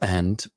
[0.00, 0.50] And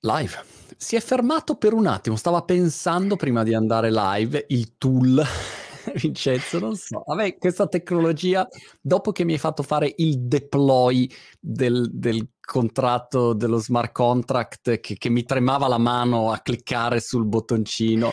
[0.00, 0.44] live.
[0.76, 5.22] Si è fermato per un attimo, stava pensando prima di andare live il tool.
[5.94, 7.02] Vincenzo, non so.
[7.14, 8.46] Me questa tecnologia,
[8.80, 14.96] dopo che mi hai fatto fare il deploy del, del contratto, dello smart contract, che,
[14.96, 18.12] che, mi tremava la mano a cliccare sul bottoncino,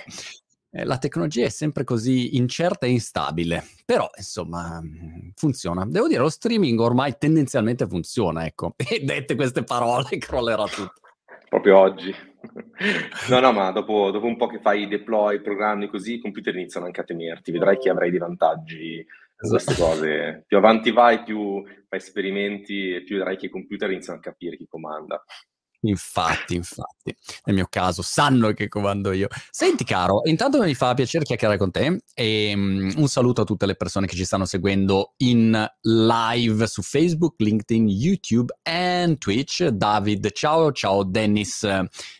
[0.71, 4.81] eh, la tecnologia è sempre così incerta e instabile, però insomma
[5.35, 5.85] funziona.
[5.85, 10.93] Devo dire, lo streaming ormai tendenzialmente funziona, ecco, e dette queste parole crollerà tutto.
[11.49, 12.13] Proprio oggi.
[13.29, 16.55] No, no, ma dopo, dopo un po' che fai i deploy, programmi così, i computer
[16.55, 19.03] iniziano anche a temerti, vedrai che avrai dei vantaggi
[19.35, 19.89] su queste esatto.
[19.89, 20.43] cose.
[20.45, 24.57] Più avanti vai, più fai esperimenti e più vedrai che i computer iniziano a capire
[24.57, 25.23] chi comanda.
[25.81, 27.15] Infatti, infatti,
[27.45, 29.29] nel mio caso sanno che comando io.
[29.49, 33.65] Senti caro, intanto mi fa piacere chiacchierare con te e um, un saluto a tutte
[33.65, 39.67] le persone che ci stanno seguendo in live su Facebook, LinkedIn, YouTube e Twitch.
[39.67, 41.65] David, ciao, ciao Dennis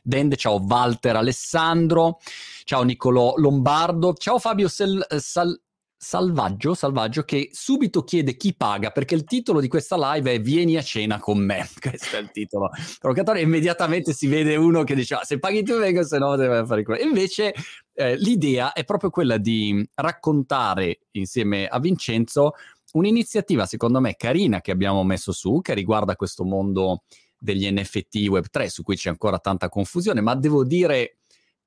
[0.01, 2.19] Dende, ciao Walter Alessandro,
[2.63, 5.61] ciao Niccolò Lombardo, ciao Fabio Sel- Sal-
[6.01, 10.77] Salvaggio, Salvaggio che subito chiede chi paga perché il titolo di questa live è Vieni
[10.77, 11.67] a cena con me.
[11.77, 12.69] Questo è il titolo
[12.99, 13.43] provocatorio.
[13.43, 16.83] Immediatamente si vede uno che dice ah, se paghi tu vengo, se no deve fare
[16.83, 17.03] quello.
[17.03, 17.53] Invece
[17.93, 22.53] eh, l'idea è proprio quella di raccontare insieme a Vincenzo
[22.93, 27.03] un'iniziativa secondo me carina che abbiamo messo su che riguarda questo mondo
[27.37, 31.18] degli NFT Web3 su cui c'è ancora tanta confusione, ma devo dire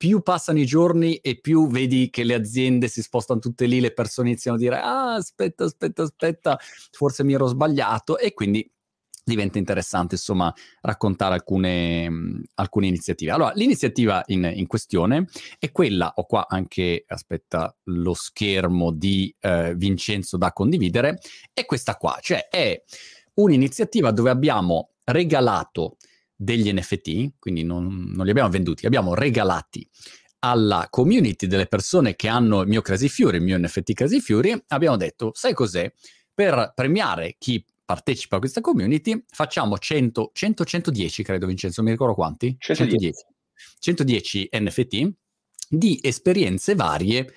[0.02, 3.92] più passano i giorni e più vedi che le aziende si spostano tutte lì, le
[3.92, 6.58] persone iniziano a dire ah aspetta, aspetta, aspetta,
[6.90, 8.68] forse mi ero sbagliato e quindi
[9.22, 13.30] diventa interessante insomma raccontare alcune, mh, alcune iniziative.
[13.30, 15.28] Allora, l'iniziativa in, in, questione
[15.60, 21.20] è quella, ho qua anche, aspetta, lo schermo di eh, Vincenzo da condividere,
[21.52, 22.82] è questa qua, cioè è
[23.34, 25.96] un'iniziativa dove abbiamo regalato
[26.42, 29.88] degli NFT, quindi non, non li abbiamo venduti, li abbiamo regalati
[30.40, 34.60] alla community delle persone che hanno il mio Crazy Fury, il mio NFT Crazy Fury,
[34.68, 35.92] abbiamo detto, sai cos'è?
[36.34, 42.14] Per premiare chi partecipa a questa community facciamo 100, 100 110 credo Vincenzo, mi ricordo
[42.14, 42.56] quanti?
[42.58, 43.12] 110.
[43.78, 45.12] 110 NFT
[45.68, 47.32] di esperienze varie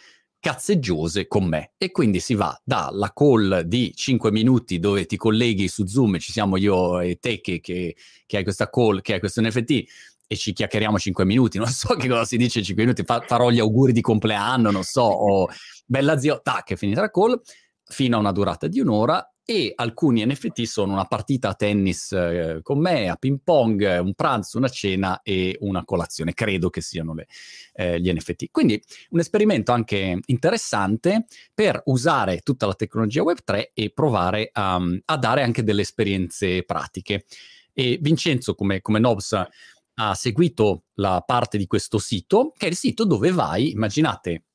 [0.45, 1.71] cazzeggiose con me.
[1.75, 6.31] E quindi si va dalla call di 5 minuti dove ti colleghi su Zoom, ci
[6.31, 7.95] siamo io e te che, che,
[8.27, 9.83] che hai questa call, che hai questo NFT,
[10.27, 13.49] e ci chiacchieriamo 5 minuti, non so che cosa si dice 5 minuti, fa, farò
[13.49, 15.47] gli auguri di compleanno, non so, o
[15.83, 17.41] bella zio, tac, è finita la call,
[17.87, 22.59] fino a una durata di un'ora e alcuni NFT sono una partita a tennis eh,
[22.63, 27.13] con me, a ping pong, un pranzo, una cena e una colazione, credo che siano
[27.13, 27.27] le,
[27.73, 28.49] eh, gli NFT.
[28.49, 35.17] Quindi un esperimento anche interessante per usare tutta la tecnologia Web3 e provare a, a
[35.17, 37.25] dare anche delle esperienze pratiche.
[37.71, 39.39] E Vincenzo, come, come Nobs,
[39.97, 44.45] ha seguito la parte di questo sito, che è il sito dove vai, immaginate,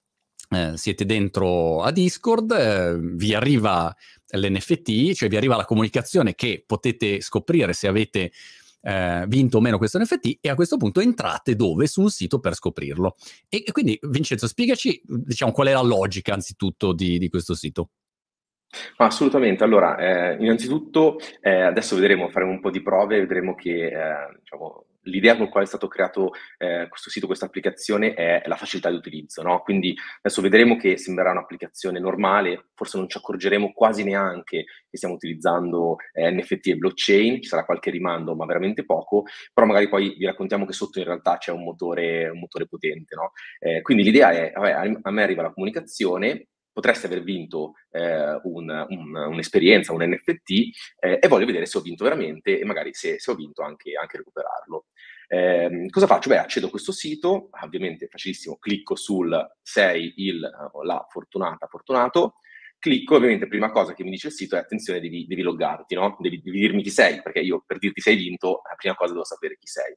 [0.51, 3.95] eh, siete dentro a Discord, eh, vi arriva
[4.33, 8.33] l'NFT, cioè vi arriva la comunicazione che potete scoprire se avete
[8.83, 11.87] eh, vinto o meno questo NFT e a questo punto entrate dove?
[11.87, 13.17] Su un sito per scoprirlo.
[13.49, 17.91] E, e quindi Vincenzo, spiegaci diciamo, qual è la logica anzitutto di, di questo sito.
[18.97, 19.65] Assolutamente.
[19.65, 24.85] Allora, eh, innanzitutto eh, adesso vedremo, faremo un po' di prove, vedremo che eh, diciamo,
[25.03, 28.97] l'idea con quale è stato creato eh, questo sito, questa applicazione è la facilità di
[28.97, 29.61] utilizzo, no?
[29.61, 35.15] Quindi adesso vedremo che sembrerà un'applicazione normale, forse non ci accorgeremo quasi neanche che stiamo
[35.15, 40.15] utilizzando eh, NFT e blockchain, ci sarà qualche rimando, ma veramente poco, però magari poi
[40.17, 43.33] vi raccontiamo che sotto in realtà c'è un motore, un motore potente, no?
[43.59, 48.87] eh, quindi l'idea è, vabbè, a me arriva la comunicazione, potreste aver vinto eh, un,
[48.89, 50.51] un, un'esperienza, un NFT
[50.99, 53.93] eh, e voglio vedere se ho vinto veramente e magari se, se ho vinto anche,
[54.01, 54.87] anche recuperarlo.
[55.29, 56.29] Eh, cosa faccio?
[56.29, 62.35] Beh, accedo a questo sito, ovviamente facilissimo, clicco sul sei il, la fortunata, fortunato,
[62.81, 66.17] clicco, ovviamente prima cosa che mi dice il sito è attenzione, devi, devi loggarti, no?
[66.19, 69.25] devi, devi dirmi chi sei, perché io per dirti sei vinto, la prima cosa devo
[69.25, 69.95] sapere chi sei.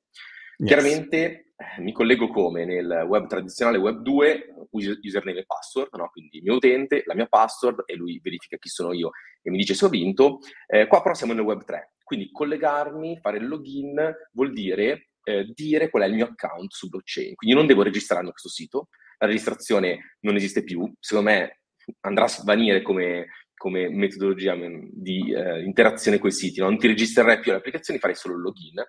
[0.58, 6.10] Chiaramente eh, mi collego come nel web tradizionale web 2, username e password, no?
[6.10, 9.12] quindi il mio utente, la mia password e lui verifica chi sono io
[9.42, 10.40] e mi dice se ho vinto.
[10.68, 15.52] Eh, qua però siamo nel web 3, quindi collegarmi, fare il login vuol dire eh,
[15.54, 18.90] dire qual è il mio account su blockchain, quindi non devo registrarmi a questo sito,
[19.20, 21.62] la registrazione non esiste più, secondo me
[22.02, 26.68] andrà a svanire come, come metodologia mm, di eh, interazione con i siti, no?
[26.68, 28.84] non ti registrerai più alle applicazioni, farei solo il login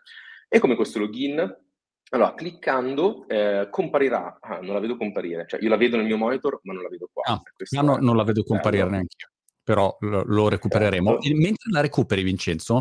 [0.49, 1.63] e come questo login?
[2.11, 6.17] Allora, cliccando eh, comparirà, ah, non la vedo comparire, cioè io la vedo nel mio
[6.17, 7.25] monitor, ma non la vedo qua.
[7.25, 9.29] Ah, no, non la vedo comparire neanche io,
[9.63, 11.19] però lo, lo recupereremo.
[11.19, 11.37] Certo.
[11.37, 12.81] mentre la recuperi, Vincenzo,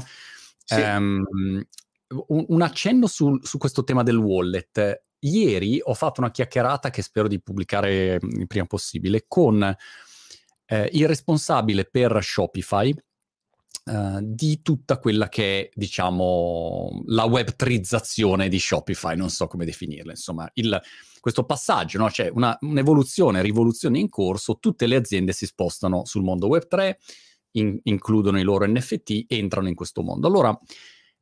[0.63, 0.80] sì.
[0.80, 1.25] ehm,
[2.27, 5.04] un, un accenno su, su, questo tema del wallet.
[5.19, 9.63] Ieri ho fatto una chiacchierata che spero di pubblicare il prima possibile con
[10.65, 12.94] eh, il responsabile per Shopify
[13.86, 20.12] Uh, di tutta quella che è, diciamo, la web3izzazione di Shopify, non so come definirla,
[20.12, 20.82] insomma, il,
[21.20, 22.08] questo passaggio, no?
[22.08, 26.96] c'è una, un'evoluzione, rivoluzione in corso, tutte le aziende si spostano sul mondo web3,
[27.52, 30.28] in, includono i loro NFT, entrano in questo mondo.
[30.28, 30.58] Allora,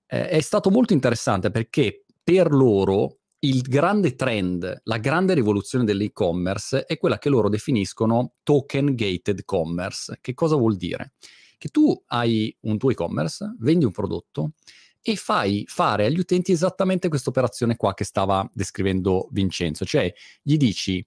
[0.08, 6.86] eh, è stato molto interessante perché per loro il grande trend, la grande rivoluzione dell'e-commerce
[6.86, 10.20] è quella che loro definiscono token gated commerce.
[10.22, 11.14] Che cosa vuol dire?
[11.62, 14.54] Che tu hai un tuo e-commerce, vendi un prodotto
[15.00, 20.12] e fai fare agli utenti esattamente questa operazione qua che stava descrivendo Vincenzo, cioè
[20.42, 21.06] gli dici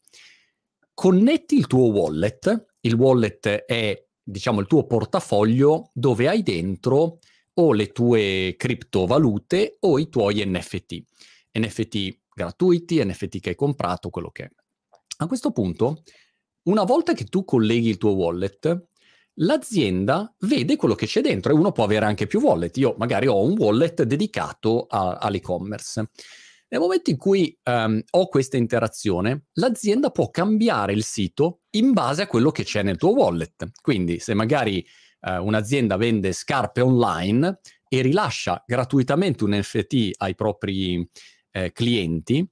[0.95, 7.19] connetti il tuo wallet, il wallet è diciamo il tuo portafoglio dove hai dentro
[7.55, 11.03] o le tue criptovalute o i tuoi NFT.
[11.59, 14.51] NFT gratuiti, NFT che hai comprato, quello che è.
[15.19, 16.05] A questo punto,
[16.65, 18.91] una volta che tu colleghi il tuo wallet,
[19.39, 22.77] l'azienda vede quello che c'è dentro e uno può avere anche più wallet.
[22.77, 26.11] Io magari ho un wallet dedicato a, all'e-commerce.
[26.69, 32.23] Nel momento in cui um, ho questa interazione, l'azienda può cambiare il sito in base
[32.23, 33.71] a quello che c'è nel tuo wallet.
[33.81, 34.85] Quindi se magari
[35.21, 41.09] uh, un'azienda vende scarpe online e rilascia gratuitamente un NFT ai propri
[41.53, 42.45] eh, clienti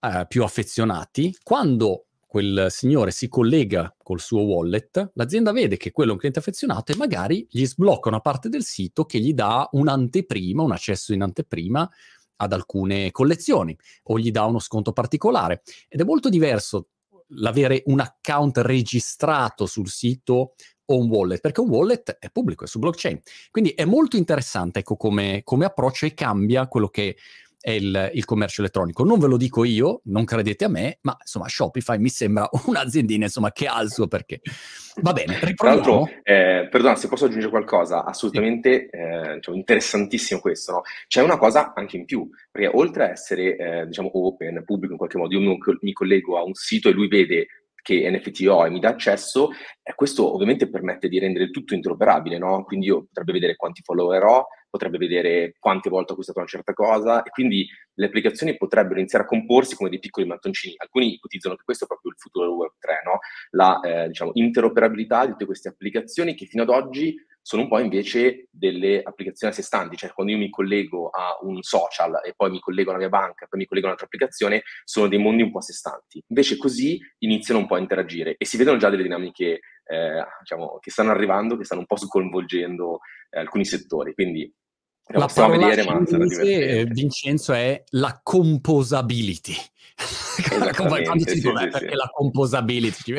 [0.00, 6.10] uh, più affezionati, quando quel signore si collega col suo wallet, l'azienda vede che quello
[6.10, 9.68] è un cliente affezionato e magari gli sblocca una parte del sito che gli dà
[9.70, 11.88] un'anteprima, un accesso in anteprima
[12.36, 15.62] ad alcune collezioni o gli dà uno sconto particolare.
[15.88, 16.88] Ed è molto diverso
[17.30, 20.54] l'avere un account registrato sul sito
[20.88, 23.20] o un wallet, perché un wallet è pubblico, è su blockchain.
[23.50, 27.16] Quindi è molto interessante ecco, come, come approccio e cambia quello che
[27.66, 29.02] è il, il, commercio elettronico.
[29.02, 33.24] Non ve lo dico io, non credete a me, ma insomma Shopify mi sembra un'aziendina
[33.24, 34.40] insomma, che ha il suo perché.
[35.02, 35.82] Va bene, riproviamo.
[35.82, 38.96] Tra l'altro, eh, perdona, se posso aggiungere qualcosa, assolutamente sì.
[38.96, 40.82] eh, diciamo, interessantissimo questo, no?
[41.08, 44.98] C'è una cosa anche in più, perché oltre a essere, eh, diciamo, open, pubblico in
[44.98, 47.48] qualche modo, io mi collego a un sito e lui vede
[47.86, 49.50] che NFT ho e mi dà accesso,
[49.80, 52.64] eh, questo ovviamente permette di rendere tutto interoperabile, no?
[52.64, 56.72] Quindi io potrebbe vedere quanti follower ho, potrebbe vedere quante volte ho acquistato una certa
[56.72, 60.74] cosa e quindi le applicazioni potrebbero iniziare a comporsi come dei piccoli mattoncini.
[60.78, 63.18] Alcuni ipotizzano che questo è proprio il futuro del Web3, no?
[63.50, 67.14] La eh, diciamo, interoperabilità di tutte queste applicazioni che fino ad oggi
[67.46, 71.38] sono un po' invece delle applicazioni a sé stanti, cioè quando io mi collego a
[71.42, 74.64] un social e poi mi collego alla mia banca, poi mi collego a un'altra applicazione,
[74.82, 76.20] sono dei mondi un po' a sé stanti.
[76.26, 80.78] Invece così iniziano un po' a interagire e si vedono già delle dinamiche eh, diciamo,
[80.80, 82.98] che stanno arrivando, che stanno un po' sconvolgendo
[83.30, 84.12] eh, alcuni settori.
[84.12, 84.52] Quindi
[85.10, 86.84] la possiamo vedere, ma divertente.
[86.86, 89.54] Vincenzo è la composability.
[89.96, 93.14] Quando si sì, sì, perché la composability,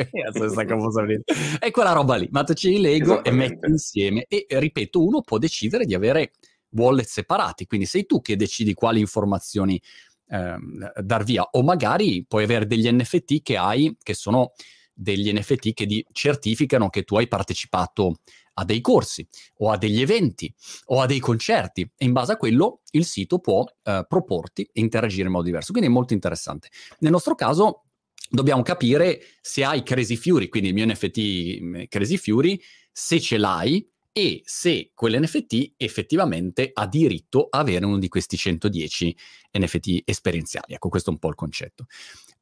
[1.58, 5.20] è quella roba lì, ma tu ce li lego e metti insieme e ripeto, uno
[5.22, 6.32] può decidere di avere
[6.70, 9.80] wallet separati, quindi sei tu che decidi quali informazioni
[10.28, 14.52] ehm, dar via o magari puoi avere degli NFT che hai che sono
[14.98, 18.16] degli NFT che di- certificano che tu hai partecipato
[18.54, 19.26] a dei corsi
[19.58, 20.52] o a degli eventi
[20.86, 24.80] o a dei concerti e in base a quello il sito può eh, proporti e
[24.80, 25.70] interagire in modo diverso.
[25.70, 26.68] Quindi è molto interessante.
[26.98, 27.84] Nel nostro caso
[28.28, 33.38] dobbiamo capire se hai Crazy Fury, quindi il mio NFT mm, Crazy Fury, se ce
[33.38, 39.16] l'hai e se quell'NFT effettivamente ha diritto a avere uno di questi 110
[39.52, 40.74] NFT esperienziali.
[40.74, 41.86] Ecco, questo è un po' il concetto.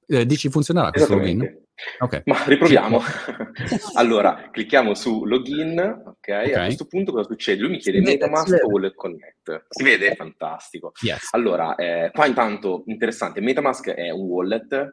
[0.07, 1.66] Eh, dici funzionerà questo login?
[1.99, 2.23] Okay.
[2.25, 3.01] Ma riproviamo.
[3.95, 6.49] allora, clicchiamo su login, okay?
[6.49, 6.53] okay?
[6.53, 7.61] A questo punto cosa succede?
[7.61, 9.67] Lui mi chiede Metamask o Wallet Connect.
[9.69, 10.15] Si vede?
[10.15, 10.93] Fantastico.
[11.03, 11.29] Yes.
[11.33, 14.91] Allora, eh, qua intanto interessante, Metamask è un wallet, eh,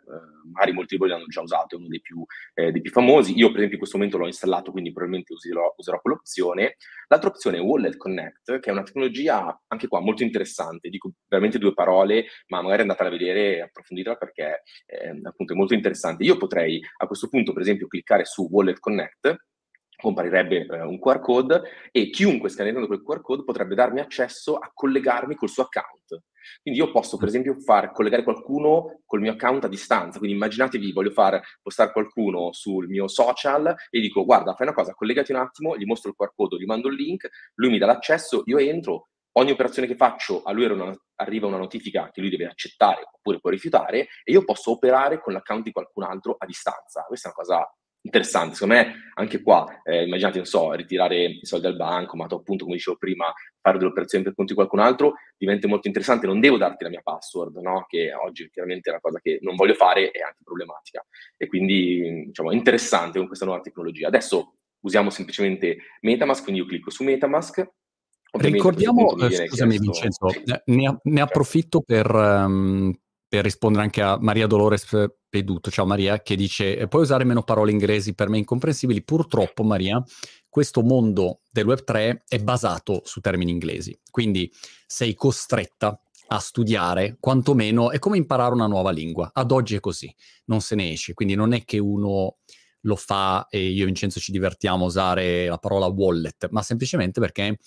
[0.52, 2.24] magari molti di voi l'hanno già usato, è uno dei più,
[2.54, 3.34] eh, dei più, famosi.
[3.38, 6.76] Io per esempio in questo momento l'ho installato, quindi probabilmente userò, userò quell'opzione.
[7.08, 11.60] L'altra opzione è Wallet Connect, che è una tecnologia anche qua molto interessante, dico veramente
[11.60, 16.24] due parole, ma magari andate a vedere e approfonditela perché eh, appunto è molto interessante.
[16.24, 19.36] Io potrei potrei a questo punto, per esempio, cliccare su Wallet Connect,
[19.96, 21.62] comparirebbe eh, un QR code
[21.92, 26.24] e chiunque scannando quel QR code potrebbe darmi accesso a collegarmi col suo account.
[26.62, 30.18] Quindi io posso, per esempio, far collegare qualcuno col mio account a distanza.
[30.18, 34.94] Quindi immaginatevi, voglio far postare qualcuno sul mio social e dico, guarda, fai una cosa,
[34.94, 37.86] collegati un attimo, gli mostro il QR code, gli mando il link, lui mi dà
[37.86, 40.66] l'accesso, io entro, ogni operazione che faccio a lui
[41.16, 45.34] arriva una notifica che lui deve accettare oppure può rifiutare e io posso operare con
[45.34, 47.04] l'account di qualcun altro a distanza.
[47.04, 47.74] Questa è una cosa
[48.04, 48.56] interessante.
[48.56, 52.66] Secondo me, anche qua, eh, immaginate, non so, ritirare i soldi dal banco, ma appunto,
[52.66, 56.28] come dicevo prima, fare delle operazioni per conto di qualcun altro diventa molto interessante.
[56.28, 57.86] Non devo darti la mia password, no?
[57.88, 61.06] Che oggi chiaramente è una cosa che non voglio fare e anche problematica.
[61.38, 64.08] E quindi, diciamo, è interessante con questa nuova tecnologia.
[64.08, 67.66] Adesso usiamo semplicemente Metamask, quindi io clicco su Metamask.
[68.34, 69.78] Ricordiamo, eh, scusami.
[69.78, 72.92] Vincenzo, eh, ne, ne approfitto per, um,
[73.28, 74.88] per rispondere anche a Maria Dolores
[75.30, 79.04] Peduto, ciao Maria, che dice eh, puoi usare meno parole inglesi per me incomprensibili.
[79.04, 80.04] Purtroppo, Maria,
[80.50, 84.52] questo mondo del Web3 è basato su termini inglesi, quindi
[84.86, 89.30] sei costretta a studiare, quantomeno è come imparare una nuova lingua.
[89.32, 90.14] Ad oggi è così,
[90.46, 92.38] non se ne esce, quindi non è che uno
[92.86, 97.20] lo fa e io e Vincenzo ci divertiamo a usare la parola wallet, ma semplicemente
[97.20, 97.58] perché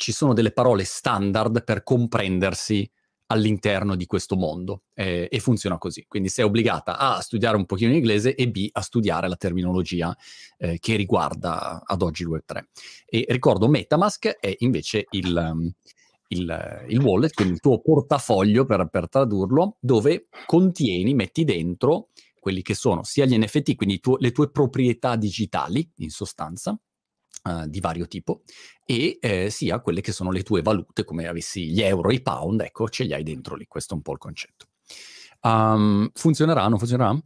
[0.00, 2.90] ci sono delle parole standard per comprendersi
[3.26, 6.06] all'interno di questo mondo eh, e funziona così.
[6.08, 9.36] Quindi sei obbligata A a studiare un pochino in inglese e B a studiare la
[9.36, 10.16] terminologia
[10.56, 12.62] eh, che riguarda ad oggi il Web3.
[13.06, 15.70] E ricordo Metamask è invece il, um,
[16.28, 22.08] il, il wallet, quindi il tuo portafoglio per, per tradurlo, dove contieni, metti dentro
[22.40, 26.76] quelli che sono sia gli NFT, quindi tu, le tue proprietà digitali in sostanza,
[27.42, 28.42] Uh, di vario tipo
[28.84, 32.60] e eh, sia quelle che sono le tue valute, come avessi gli euro, i pound,
[32.60, 34.66] ecco, ce li hai dentro lì, questo è un po' il concetto.
[35.42, 37.18] Um, funzionerà, non funzionerà?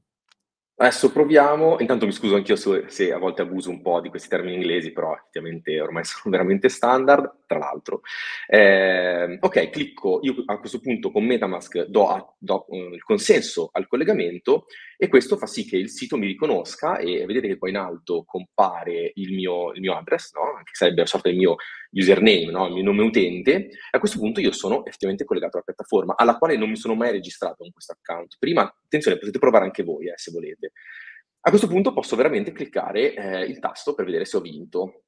[0.76, 4.28] Adesso proviamo, intanto mi scuso anch'io se, se, a volte abuso un po' di questi
[4.28, 8.00] termini inglesi, però effettivamente ormai sono veramente standard, tra l'altro.
[8.46, 13.70] Eh, ok, clicco, io a questo punto con Metamask do, a, do uh, il consenso
[13.72, 17.70] al collegamento e questo fa sì che il sito mi riconosca e vedete che poi
[17.70, 20.60] in alto compare il mio, il mio address, no?
[20.64, 21.56] che sarebbe una sorta del mio
[21.92, 22.66] username, no?
[22.66, 23.70] il mio nome utente.
[23.92, 27.12] A questo punto io sono effettivamente collegato alla piattaforma, alla quale non mi sono mai
[27.12, 28.36] registrato con questo account.
[28.38, 30.72] Prima, attenzione, potete provare anche voi eh, se volete.
[31.46, 35.02] A questo punto posso veramente cliccare eh, il tasto per vedere se ho vinto.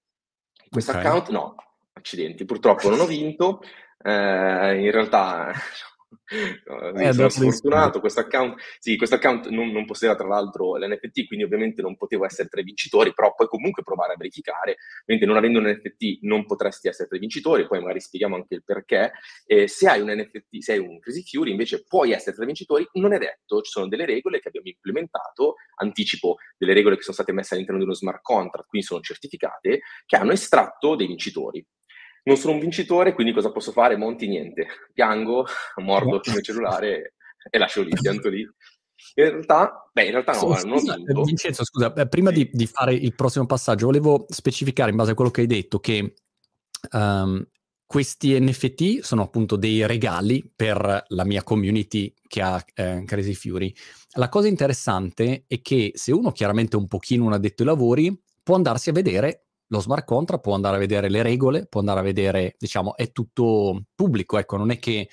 [0.68, 1.02] Questo okay.
[1.02, 1.54] account no,
[1.96, 3.60] accidenti, purtroppo non ho vinto.
[3.98, 5.52] Eh, in realtà
[6.28, 11.44] eh, sono sfortunato, questo account, sì, questo account non, non possedeva tra l'altro l'NFT, quindi
[11.44, 14.76] ovviamente non potevo essere tra i vincitori, però puoi comunque provare a verificare,
[15.06, 18.54] mentre non avendo un NFT non potresti essere tra i vincitori, poi magari spieghiamo anche
[18.54, 19.12] il perché.
[19.46, 22.46] Eh, se hai un NFT, se hai un Crazy Fury, invece puoi essere tra i
[22.46, 27.02] vincitori, non è detto, ci sono delle regole che abbiamo implementato, anticipo delle regole che
[27.02, 31.06] sono state messe all'interno di uno smart contract, quindi sono certificate, che hanno estratto dei
[31.06, 31.64] vincitori
[32.26, 33.97] non sono un vincitore, quindi cosa posso fare?
[33.97, 34.66] Monti niente.
[34.92, 37.14] Piango, mordo il mio cellulare
[37.49, 38.40] e lascio lì, pianto lì.
[38.40, 41.23] In realtà, beh, in realtà no, scusa, non vinto.
[41.23, 45.30] Vincenzo, scusa, prima di, di, fare il prossimo passaggio, volevo specificare in base a quello
[45.30, 46.14] che hai detto che
[46.92, 47.47] um,
[47.87, 53.73] questi NFT sono appunto dei regali per la mia community che ha eh, Crazy Fury.
[54.14, 58.56] La cosa interessante è che se uno chiaramente un pochino un addetto ai lavori, può
[58.56, 62.02] andarsi a vedere lo smart contract può andare a vedere le regole, può andare a
[62.02, 65.08] vedere, diciamo, è tutto pubblico, ecco, non è che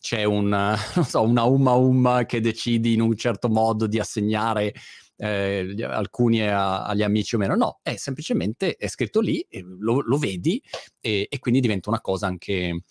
[0.00, 4.72] c'è un, so, una umma umma che decidi in un certo modo di assegnare
[5.16, 9.44] eh, alcuni a, agli amici o meno, no, è semplicemente è scritto lì,
[9.78, 10.62] lo, lo vedi
[11.00, 12.82] e, e, quindi diventa una cosa anche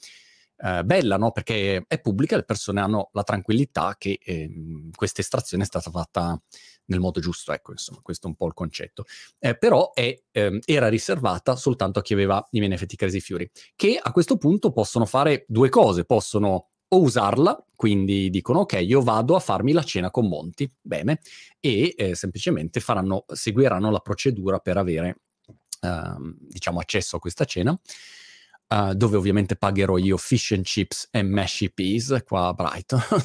[0.58, 1.32] eh, bella, no?
[1.32, 4.50] Perché è pubblica, le persone hanno la tranquillità che eh,
[4.94, 6.40] questa estrazione è stata fatta
[6.88, 9.06] nel modo giusto, ecco, insomma, questo è un po' il concetto.
[9.40, 14.00] Eh, però è, ehm, era riservata soltanto a chi aveva i NFT Crazy Fury, che
[14.02, 19.36] a questo punto possono fare due cose, possono o usarla, quindi dicono ok, io vado
[19.36, 21.20] a farmi la cena con Monti, bene,
[21.60, 25.18] e eh, semplicemente faranno, seguiranno la procedura per avere,
[25.82, 27.78] ehm, diciamo, accesso a questa cena.
[28.70, 33.02] Uh, dove ovviamente pagherò io fish and chips e mashy peas qua a Brighton,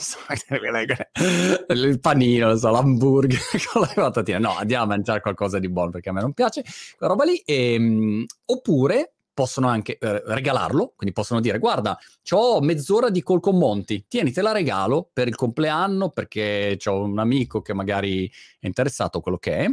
[1.68, 3.40] il panino, so, l'hamburger
[3.72, 4.38] con le patatine.
[4.38, 6.62] No, andiamo a mangiare qualcosa di buono perché a me non piace
[6.96, 7.36] quella roba lì.
[7.44, 11.98] E, um, oppure possono anche eh, regalarlo, quindi possono dire guarda,
[12.30, 17.02] ho mezz'ora di col con Monti, tieni, te la regalo per il compleanno perché ho
[17.02, 19.66] un amico che magari è interessato a quello che è,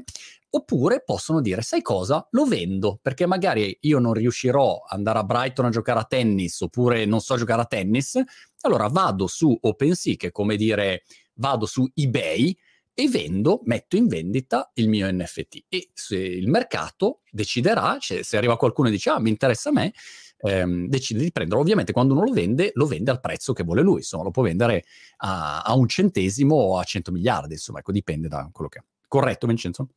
[0.52, 2.28] Oppure possono dire, sai cosa?
[2.32, 6.60] Lo vendo, perché magari io non riuscirò ad andare a Brighton a giocare a tennis,
[6.62, 8.20] oppure non so giocare a tennis,
[8.62, 11.04] allora vado su OpenSea, che è come dire
[11.36, 12.58] vado su eBay
[12.94, 15.66] e vendo, metto in vendita il mio NFT.
[15.70, 19.72] E se il mercato deciderà, cioè se arriva qualcuno e dice, ah, mi interessa a
[19.72, 19.94] me,
[20.40, 21.62] ehm, decide di prenderlo.
[21.62, 24.44] Ovviamente quando uno lo vende, lo vende al prezzo che vuole lui, insomma, lo può
[24.44, 24.84] vendere
[25.18, 28.84] a, a un centesimo o a 100 miliardi, insomma, ecco, dipende da quello che è.
[29.08, 29.88] Corretto, Vincenzo?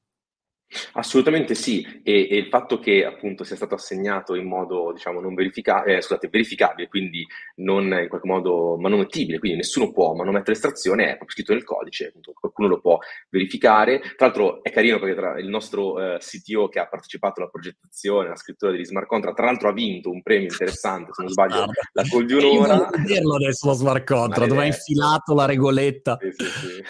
[0.94, 5.34] Assolutamente sì, e, e, il fatto che appunto sia stato assegnato in modo diciamo non
[5.34, 7.26] verificabile, eh, scusate, verificabile, quindi
[7.56, 12.06] non in qualche modo manomettibile, quindi nessuno può manomettere l'estrazione, è proprio scritto nel codice,
[12.08, 12.98] appunto, qualcuno lo può
[13.28, 14.00] verificare.
[14.00, 18.26] Tra l'altro è carino perché tra il nostro eh, CTO che ha partecipato alla progettazione,
[18.26, 21.66] alla scrittura degli smart contract, tra l'altro ha vinto un premio interessante, se non sbaglio,
[21.92, 22.74] la call di un'ora.
[22.74, 26.18] Io vederlo adesso lo smart contract, dove ha infilato la regoletta.
[26.20, 26.82] Sì, sì, sì.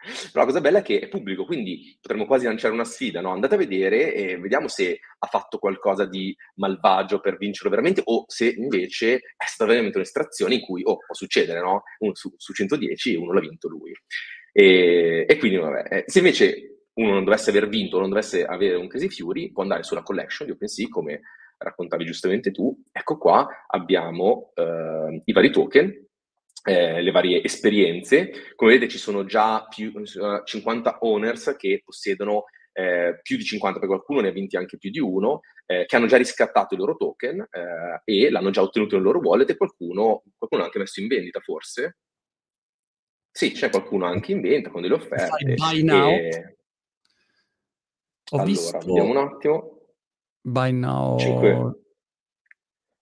[0.00, 3.32] Però la cosa bella è che è pubblico, quindi potremmo quasi lanciare una sfida, no?
[3.32, 8.24] Andate a vedere e vediamo se ha fatto qualcosa di malvagio per vincerlo veramente o
[8.26, 11.82] se invece è stata veramente un'estrazione in cui, oh, può succedere, no?
[11.98, 13.92] Uno su, su 110 uno l'ha vinto lui.
[14.52, 18.44] E, e quindi, vabbè, eh, se invece uno non dovesse aver vinto o non dovesse
[18.44, 21.20] avere un Crazy Fury, può andare sulla collection di OpenSea, come
[21.58, 22.74] raccontavi giustamente tu.
[22.90, 26.08] Ecco qua abbiamo eh, i vari token
[26.64, 28.52] eh, le varie esperienze.
[28.54, 33.78] Come vedete ci sono già più uh, 50 owners che possiedono eh, più di 50,
[33.78, 36.78] perché qualcuno ne ha vinti anche più di uno, eh, che hanno già riscattato i
[36.78, 40.78] loro token eh, e l'hanno già ottenuto nel loro wallet e qualcuno, qualcuno l'ha anche
[40.78, 41.98] messo in vendita forse.
[43.32, 45.54] Sì, c'è qualcuno anche in vendita con delle offerte.
[45.54, 46.10] Buy now.
[46.10, 46.56] E...
[48.30, 48.78] Ho allora, visto...
[48.78, 49.78] vediamo un attimo.
[50.40, 51.18] Buy now.
[51.18, 51.80] 5.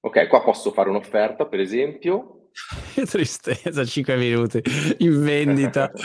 [0.00, 2.37] Ok, qua posso fare un'offerta, per esempio.
[2.94, 4.62] Che tristezza, 5 minuti
[4.98, 5.90] in vendita.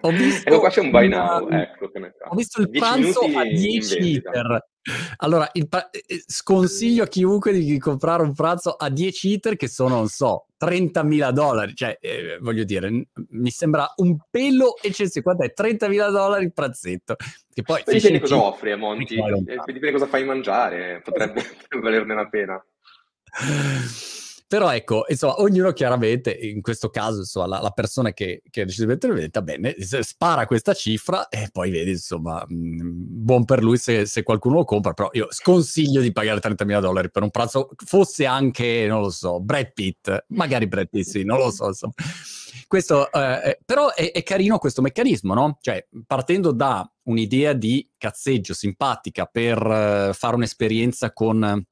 [0.00, 1.62] Ho visto ecco qua c'è un buy now, una...
[1.62, 1.90] ecco,
[2.28, 4.66] ho visto il pranzo a 10 liter.
[5.18, 9.68] Allora, pa- eh, eh, sconsiglio a chiunque di comprare un pranzo a 10 liter che
[9.68, 11.74] sono, non so, 30.000 dollari.
[11.74, 15.34] Cioè, eh, voglio dire, mi sembra un pelo eccessivo.
[15.34, 15.52] Quanto è?
[15.56, 17.16] 30.000 dollari il pranzetto.
[17.52, 21.42] Che poi dipende cosa offri a Monti, dipende cosa fai mangiare, potrebbe
[21.80, 22.64] valerne la pena.
[24.48, 28.64] Però ecco, insomma, ognuno chiaramente, in questo caso, insomma, la, la persona che, che ha
[28.64, 33.76] deciso di mettere bene, spara questa cifra e poi vedi, insomma, mm, buon per lui
[33.76, 37.68] se, se, qualcuno lo compra, però io sconsiglio di pagare 30.000 dollari per un pranzo,
[37.84, 41.92] fosse anche, non lo so, Brad Pitt, magari Brad Pitt sì, non lo so, insomma.
[42.66, 45.58] Questo, eh, eh però è, è carino questo meccanismo, no?
[45.60, 51.66] Cioè, partendo da un'idea di cazzeggio simpatica per uh, fare un'esperienza con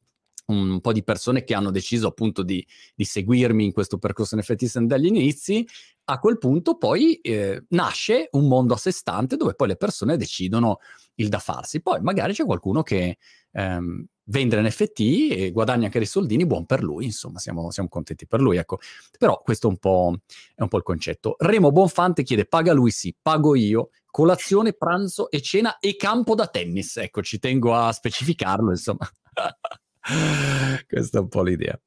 [0.46, 4.80] un po' di persone che hanno deciso appunto di, di seguirmi in questo percorso NFT
[4.80, 5.66] dagli inizi,
[6.08, 10.16] a quel punto poi eh, nasce un mondo a sé stante dove poi le persone
[10.16, 10.78] decidono
[11.16, 11.82] il da farsi.
[11.82, 13.18] Poi magari c'è qualcuno che
[13.52, 18.26] ehm, vende NFT e guadagna anche dei soldini, buon per lui, insomma, siamo, siamo contenti
[18.26, 18.78] per lui, ecco.
[19.18, 20.16] Però questo è un, po',
[20.54, 21.34] è un po' il concetto.
[21.38, 26.46] Remo Bonfante chiede, paga lui sì, pago io, colazione, pranzo e cena e campo da
[26.46, 26.98] tennis.
[26.98, 29.08] Ecco, ci tengo a specificarlo, insomma.
[30.88, 31.78] Questa è un po' l'idea.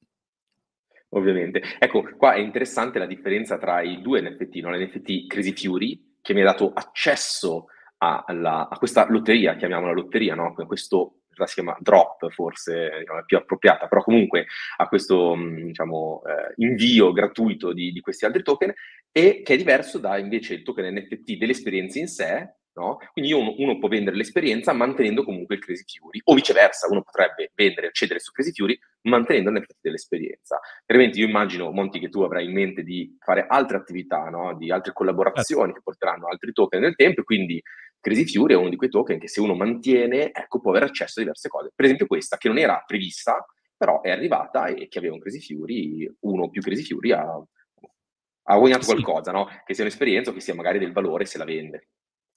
[1.10, 1.62] Ovviamente.
[1.80, 4.72] Ecco, qua è interessante la differenza tra i due NFT, no?
[4.72, 10.54] l'NFT Crazy Fury, che mi ha dato accesso alla, a questa lotteria, chiamiamola lotteria, no?
[10.54, 16.54] questo si chiama drop forse diciamo, è più appropriata, però comunque a questo diciamo, eh,
[16.58, 18.74] invio gratuito di, di, questi altri token
[19.12, 22.98] e che è diverso da invece il token NFT delle esperienze in sé No?
[23.12, 27.52] Quindi uno, uno, può vendere l'esperienza mantenendo comunque il Crazy Fury, o viceversa, uno potrebbe
[27.54, 30.62] vendere e cedere su Crazy Fury mantenendo l'effetto dell'esperienza.
[30.86, 34.56] Chiaramente io immagino, Monti, che tu avrai in mente di fare altre attività, no?
[34.56, 37.62] di altre collaborazioni che porteranno altri token nel tempo, quindi
[38.00, 41.20] Crazy Fury è uno di quei token che se uno mantiene, ecco, può avere accesso
[41.20, 41.72] a diverse cose.
[41.76, 45.42] Per esempio questa, che non era prevista, però è arrivata e che aveva un Crazy
[45.42, 48.94] Fury, uno più Crazy Fury ha, ha guadagnato sì.
[48.94, 49.48] qualcosa, no?
[49.66, 51.90] che sia un'esperienza o che sia magari del valore se la vende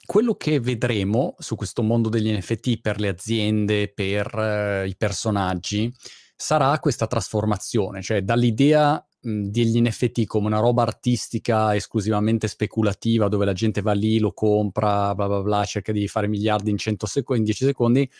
[0.05, 5.93] quello che vedremo su questo mondo degli NFT per le aziende, per uh, i personaggi,
[6.35, 13.53] sarà questa trasformazione, cioè dall'idea degli NFT come una roba artistica esclusivamente speculativa, dove la
[13.53, 17.43] gente va lì, lo compra, bla bla bla, cerca di fare miliardi in, 100 secondi,
[17.43, 18.11] in 10 secondi,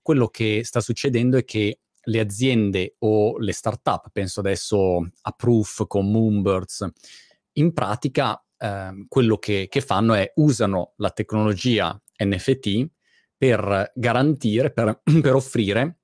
[0.00, 5.86] quello che sta succedendo è che le aziende o le start-up, penso adesso a Proof
[5.88, 6.86] con Moonbirds,
[7.54, 12.88] in pratica Ehm, quello che, che, fanno è usano la tecnologia NFT
[13.36, 15.98] per garantire, per, per offrire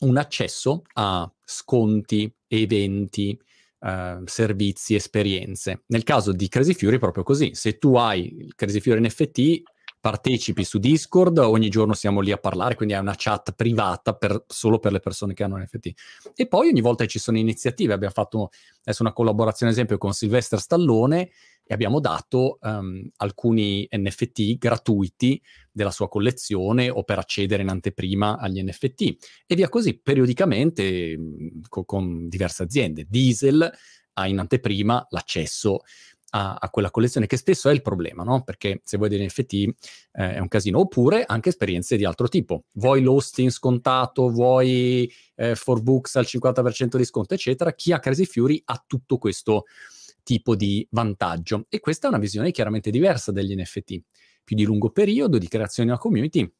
[0.00, 3.38] un accesso a sconti, eventi,
[3.82, 5.84] Uh, servizi, esperienze.
[5.86, 7.54] Nel caso di Crazy Fury è proprio così.
[7.54, 9.62] Se tu hai il Crazy Fury NFT,
[9.98, 14.44] partecipi su Discord, ogni giorno siamo lì a parlare, quindi hai una chat privata per,
[14.48, 15.92] solo per le persone che hanno NFT.
[16.34, 18.50] E poi ogni volta ci sono iniziative, abbiamo fatto
[18.82, 21.30] adesso una collaborazione, ad esempio, con Sylvester Stallone
[21.70, 28.38] e abbiamo dato um, alcuni NFT gratuiti della sua collezione o per accedere in anteprima
[28.38, 31.16] agli NFT e via così periodicamente
[31.68, 33.06] co- con diverse aziende.
[33.08, 33.72] Diesel
[34.14, 35.82] ha in anteprima l'accesso
[36.30, 38.42] a, a, quella collezione, che spesso è il problema, no?
[38.42, 39.74] Perché se vuoi degli NFT eh,
[40.12, 42.64] è un casino, oppure anche esperienze di altro tipo.
[42.72, 47.72] Vuoi l'hosting scontato, vuoi eh, for books al 50% di sconto, eccetera.
[47.74, 49.66] Chi ha Crazy Fury ha tutto questo
[50.22, 51.66] tipo di vantaggio.
[51.68, 54.00] E questa è una visione chiaramente diversa degli NFT,
[54.44, 56.50] più di lungo periodo, di creazione di una community,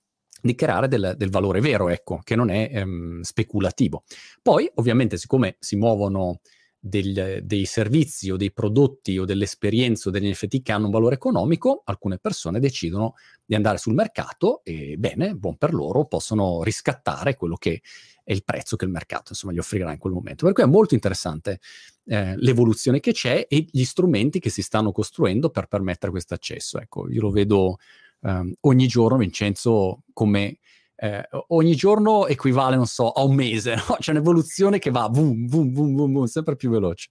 [0.42, 4.04] di creare del, del, valore vero, ecco, che non è ehm, speculativo.
[4.42, 6.40] Poi, ovviamente, siccome si muovono
[6.80, 10.90] del, dei servizi o dei prodotti o delle esperienze o degli NFT che hanno un
[10.90, 13.14] valore economico, alcune persone decidono
[13.44, 17.82] di andare sul mercato e bene, buon per loro, possono riscattare quello che
[18.24, 20.46] è il prezzo che il mercato insomma gli offrirà in quel momento.
[20.46, 21.60] Per cui è molto interessante
[22.06, 26.80] eh, l'evoluzione che c'è e gli strumenti che si stanno costruendo per permettere questo accesso.
[26.80, 27.76] Ecco, io lo vedo
[28.20, 30.58] um, ogni giorno, Vincenzo, come
[31.02, 33.96] eh, ogni giorno equivale, non so, a un mese, no?
[33.98, 37.08] C'è un'evoluzione che va boom, boom, boom, boom, boom, sempre più veloce.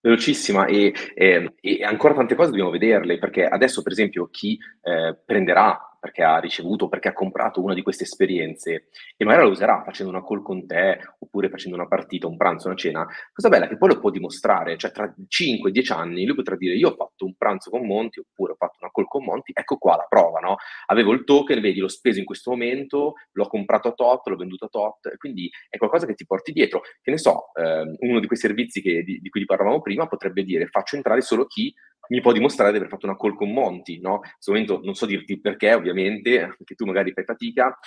[0.00, 5.16] Velocissima e, e, e, ancora tante cose dobbiamo vederle, perché adesso, per esempio, chi eh,
[5.24, 9.82] prenderà perché ha ricevuto, perché ha comprato una di queste esperienze e magari la userà
[9.84, 13.68] facendo una call con te oppure facendo una partita, un pranzo, una cena, cosa bella
[13.68, 17.24] che poi lo può dimostrare, cioè tra 5-10 anni lui potrà dire io ho fatto
[17.24, 20.40] un pranzo con Monti oppure ho fatto una call con Monti, ecco qua la prova,
[20.40, 20.56] no?
[20.86, 24.64] Avevo il token, vedi, l'ho speso in questo momento, l'ho comprato a tot, l'ho venduto
[24.64, 26.82] a tot, quindi è qualcosa che ti porti dietro.
[27.00, 30.42] Che ne so, eh, uno di quei servizi che, di, di cui parlavamo prima potrebbe
[30.42, 31.72] dire faccio entrare solo chi
[32.08, 34.14] mi può dimostrare di aver fatto una call con Monti, no?
[34.14, 37.78] In questo momento non so dirti perché, ovviamente, perché tu magari fai fatica,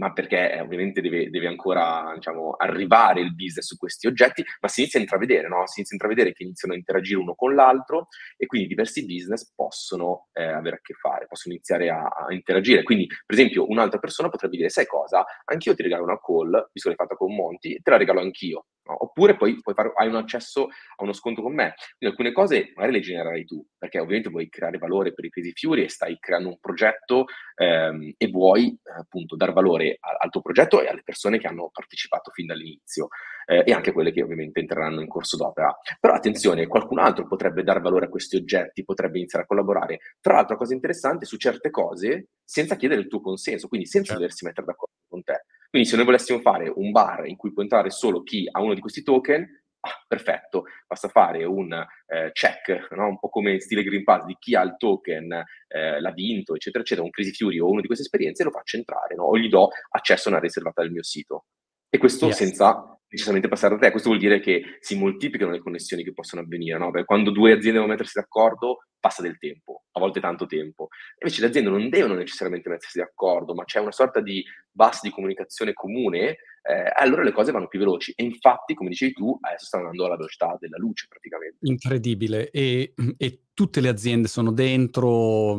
[0.00, 4.68] ma perché eh, ovviamente deve, deve ancora diciamo, arrivare il business su questi oggetti, ma
[4.68, 5.66] si inizia a intravedere, no?
[5.66, 9.52] si inizia a intravedere che iniziano a interagire uno con l'altro e quindi diversi business
[9.54, 12.82] possono eh, avere a che fare, possono iniziare a, a, interagire.
[12.82, 16.88] Quindi, per esempio, un'altra persona potrebbe dire, sai cosa, anch'io ti regalo una call, visto
[16.88, 18.64] che l'hai fatta con Monti, te la regalo anch'io.
[18.90, 19.04] No?
[19.04, 21.74] Oppure poi fare, hai un accesso a uno sconto con me.
[21.96, 25.52] Quindi alcune cose magari le genererai tu, perché ovviamente vuoi creare valore per i Crazy
[25.54, 30.40] Fury e stai creando un progetto ehm, e vuoi appunto dar valore a, al tuo
[30.40, 33.08] progetto e alle persone che hanno partecipato fin dall'inizio
[33.46, 35.76] eh, e anche quelle che ovviamente entreranno in corso d'opera.
[35.98, 39.98] Però attenzione, qualcun altro potrebbe dar valore a questi oggetti, potrebbe iniziare a collaborare.
[40.20, 44.20] Tra l'altro, cosa interessante, su certe cose senza chiedere il tuo consenso, quindi senza certo.
[44.20, 45.44] doversi mettere d'accordo con te.
[45.70, 48.74] Quindi se noi volessimo fare un bar in cui può entrare solo chi ha uno
[48.74, 49.46] di questi token,
[49.80, 53.06] ah, perfetto, basta fare un eh, check, no?
[53.06, 55.32] un po' come in stile Green Pass, di chi ha il token,
[55.68, 58.76] eh, l'ha vinto, eccetera, eccetera, un Crazy Fury o una di queste esperienze, lo faccio
[58.76, 59.24] entrare, no?
[59.24, 61.44] o gli do accesso a una riservata del mio sito.
[61.88, 62.36] E questo yes.
[62.36, 63.90] senza necessariamente passare da te.
[63.90, 66.90] Questo vuol dire che si moltiplicano le connessioni che possono avvenire, no?
[66.90, 70.88] Perché quando due aziende devono mettersi d'accordo, passa del tempo, a volte tanto tempo.
[71.20, 75.10] Invece le aziende non devono necessariamente mettersi d'accordo, ma c'è una sorta di base di
[75.10, 78.12] comunicazione comune, eh, allora le cose vanno più veloci.
[78.14, 81.56] E infatti, come dicevi tu, adesso stanno andando alla velocità della luce praticamente.
[81.62, 82.50] Incredibile.
[82.50, 85.56] E, e tutte le aziende sono dentro,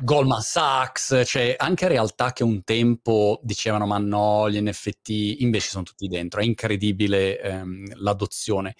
[0.00, 5.84] Goldman Sachs, cioè anche realtà che un tempo dicevano ma no, gli NFT, invece sono
[5.84, 6.40] tutti dentro.
[6.40, 8.74] È incredibile ehm, l'adozione.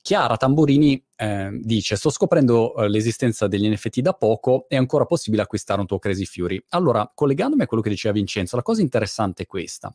[0.00, 5.42] Chiara Tamburini eh, dice: Sto scoprendo eh, l'esistenza degli NFT da poco, è ancora possibile
[5.42, 6.62] acquistare un tuo Crazy Fury.
[6.70, 9.94] Allora, collegandomi a quello che diceva Vincenzo, la cosa interessante è questa: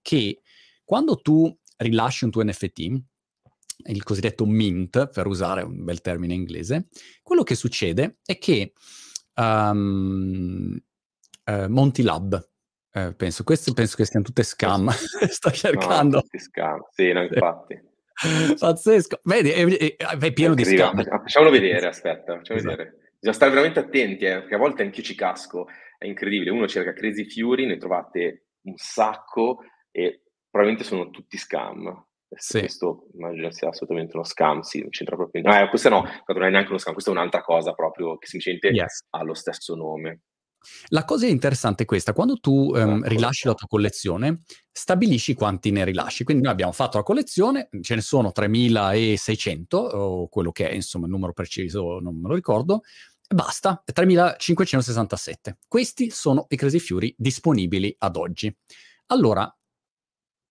[0.00, 0.40] che
[0.84, 2.78] quando tu rilasci un tuo NFT,
[3.86, 6.88] il cosiddetto mint, per usare un bel termine inglese,
[7.22, 8.72] quello che succede è che
[9.36, 10.78] um,
[11.44, 12.48] uh, Monty Lab,
[12.92, 14.88] uh, penso, queste penso che siano tutte scam,
[15.28, 16.16] sto cercando.
[16.16, 17.92] No, scam, sì, no, infatti.
[18.58, 19.20] Pazzesco.
[19.24, 19.64] Vedi, è,
[19.96, 21.02] è, è pieno di scam.
[21.02, 22.76] Facciamolo vedere, aspetta, facciamo esatto.
[22.76, 22.96] vedere.
[23.18, 25.66] Bisogna stare veramente attenti, eh, perché a volte anch'io ci casco.
[25.98, 26.50] È incredibile.
[26.50, 32.06] Uno cerca Crazy Fury, ne trovate un sacco e probabilmente sono tutti scam.
[32.36, 32.60] Sì.
[32.60, 35.60] Questo immagino sia assolutamente uno scam, sì, non c'entra proprio niente.
[35.60, 38.26] No, eh, questo no, non è neanche uno scam, questa è un'altra cosa proprio che
[38.26, 39.06] semplicemente yes.
[39.10, 40.22] ha lo stesso nome.
[40.88, 45.84] La cosa interessante è questa, quando tu um, rilasci la tua collezione, stabilisci quanti ne
[45.84, 46.24] rilasci.
[46.24, 51.06] Quindi noi abbiamo fatto la collezione, ce ne sono 3600, o quello che è, insomma,
[51.06, 52.82] il numero preciso non me lo ricordo,
[53.26, 55.58] e basta, 3567.
[55.66, 58.54] Questi sono i Crazy Fury disponibili ad oggi.
[59.06, 59.50] Allora,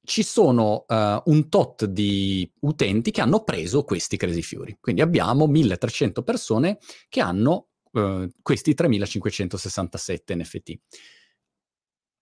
[0.05, 4.77] ci sono uh, un tot di utenti che hanno preso questi Crazy Fury.
[4.79, 10.73] Quindi abbiamo 1300 persone che hanno uh, questi 3567 NFT.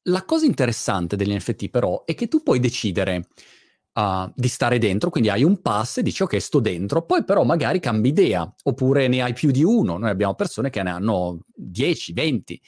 [0.06, 3.28] La cosa interessante degli NFT però è che tu puoi decidere
[3.94, 7.44] uh, di stare dentro, quindi hai un pass e dici ok sto dentro, poi però
[7.44, 11.42] magari cambi idea oppure ne hai più di uno, noi abbiamo persone che ne hanno
[11.54, 12.62] 10, 20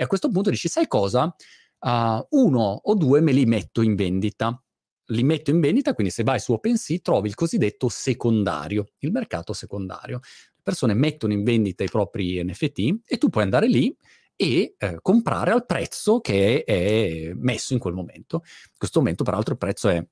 [0.00, 1.34] e a questo punto dici sai cosa?
[1.80, 4.62] Uh, uno o due me li metto in vendita.
[5.10, 9.52] li metto in vendita, quindi se vai su OpenSea trovi il cosiddetto secondario, il mercato
[9.52, 10.20] secondario.
[10.68, 13.96] Persone mettono in vendita i propri NFT e tu puoi andare lì
[14.36, 18.42] e eh, comprare al prezzo che è messo in quel momento.
[18.44, 20.06] In questo momento, peraltro, il prezzo è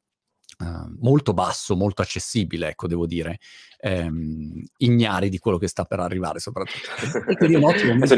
[0.58, 3.40] Uh, molto basso, molto accessibile, ecco, devo dire,
[3.78, 6.88] ehm, ignari di quello che sta per arrivare, soprattutto.
[7.28, 8.14] e quindi è un ottimo momento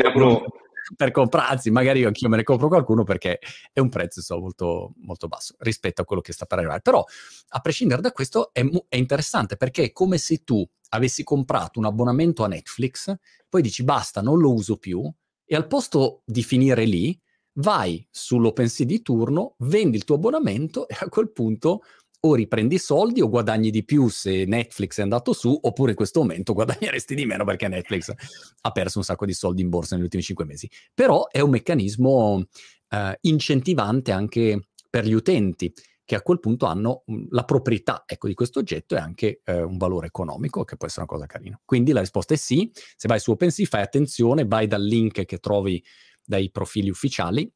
[0.96, 3.38] per comprarsi, magari io anch'io me ne compro qualcuno perché
[3.72, 6.80] è un prezzo insomma, molto, molto basso rispetto a quello che sta per arrivare.
[6.80, 7.04] Però,
[7.48, 11.84] a prescindere da questo, è, è interessante perché è come se tu avessi comprato un
[11.84, 13.14] abbonamento a Netflix,
[13.48, 15.02] poi dici basta, non lo uso più,
[15.44, 17.18] e al posto di finire lì,
[17.58, 21.82] vai sull'OpenSea di turno, vendi il tuo abbonamento e a quel punto
[22.20, 25.96] o riprendi i soldi o guadagni di più se Netflix è andato su, oppure in
[25.96, 28.12] questo momento guadagneresti di meno perché Netflix
[28.60, 30.68] ha perso un sacco di soldi in borsa negli ultimi cinque mesi.
[30.92, 32.44] Però è un meccanismo
[32.88, 35.72] eh, incentivante anche per gli utenti
[36.04, 39.62] che a quel punto hanno mh, la proprietà ecco, di questo oggetto e anche eh,
[39.62, 41.60] un valore economico, che può essere una cosa carina.
[41.62, 45.36] Quindi la risposta è sì, se vai su OpenSea fai attenzione, vai dal link che
[45.36, 45.84] trovi
[46.24, 47.50] dai profili ufficiali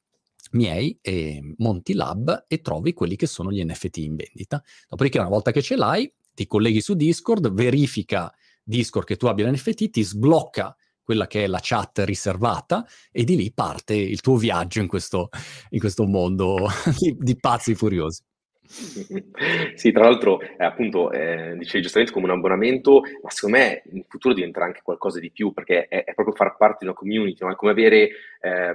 [0.53, 4.63] miei e monti lab e trovi quelli che sono gli NFT in vendita.
[4.89, 9.49] Dopodiché una volta che ce l'hai, ti colleghi su Discord, verifica Discord che tu abbia
[9.49, 14.37] l'NFT, ti sblocca quella che è la chat riservata e di lì parte il tuo
[14.37, 15.31] viaggio in questo,
[15.71, 18.23] in questo mondo di, di pazzi furiosi.
[19.75, 24.05] Sì, tra l'altro, eh, appunto, eh, dicevi giustamente come un abbonamento, ma secondo me in
[24.09, 27.45] futuro diventerà anche qualcosa di più, perché è, è proprio far parte di una community,
[27.45, 27.51] no?
[27.51, 28.75] è come avere eh,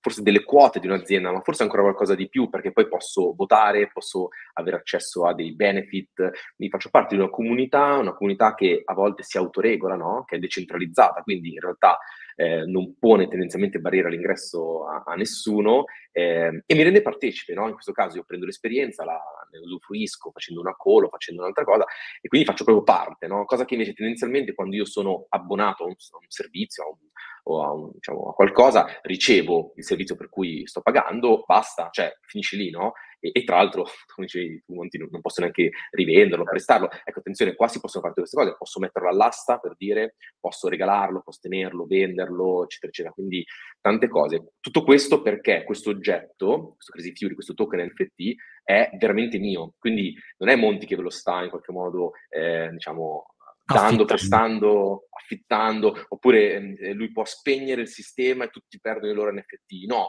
[0.00, 3.90] forse delle quote di un'azienda, ma forse ancora qualcosa di più, perché poi posso votare,
[3.92, 8.82] posso avere accesso a dei benefit, mi faccio parte di una comunità, una comunità che
[8.84, 10.24] a volte si autoregola, no?
[10.26, 11.98] che è decentralizzata, quindi in realtà
[12.36, 17.66] eh, non pone tendenzialmente barriera all'ingresso a, a nessuno eh, e mi rende partecipe, no?
[17.66, 19.20] In questo caso io prendo l'esperienza, la,
[19.50, 21.84] ne usufruisco facendo una call facendo un'altra cosa
[22.20, 23.44] e quindi faccio proprio parte, no?
[23.44, 26.96] Cosa che invece tendenzialmente quando io sono abbonato a un, a un servizio, a un,
[27.44, 32.12] o a, un, diciamo, a, qualcosa, ricevo il servizio per cui sto pagando, basta, cioè
[32.22, 32.92] finisce lì, no?
[33.24, 33.84] E, e tra l'altro,
[34.14, 36.90] come dicevi tu, Monti, non, non posso neanche rivenderlo, prestarlo.
[37.04, 40.68] Ecco, attenzione, qua si possono fare tutte queste cose, posso metterlo all'asta per dire, posso
[40.68, 43.14] regalarlo, posso tenerlo, venderlo, eccetera, eccetera.
[43.14, 43.44] Quindi
[43.80, 44.52] tante cose.
[44.60, 49.72] Tutto questo perché questo oggetto, questo Crazy Fury, questo token NFT, è veramente mio.
[49.78, 53.33] Quindi non è Monti che ve lo sta in qualche modo, eh, diciamo,
[53.64, 59.32] dando, prestando, affittando, oppure eh, lui può spegnere il sistema e tutti perdono i loro
[59.32, 59.86] NFT.
[59.86, 60.08] No,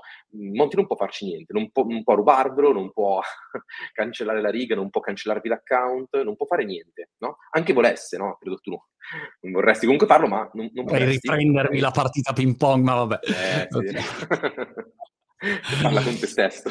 [0.53, 3.21] Monti non può farci niente, non può, non può rubarvelo, non può
[3.93, 7.37] cancellare la riga, non può cancellarvi l'account, non può fare niente, no?
[7.51, 8.37] Anche volesse, no?
[8.39, 8.77] Credo tu
[9.41, 13.19] non vorresti comunque farlo, ma non, non Puoi riprendermi la partita ping pong, ma vabbè.
[13.23, 13.95] Eh, sì.
[15.81, 16.69] Parla con te stesso.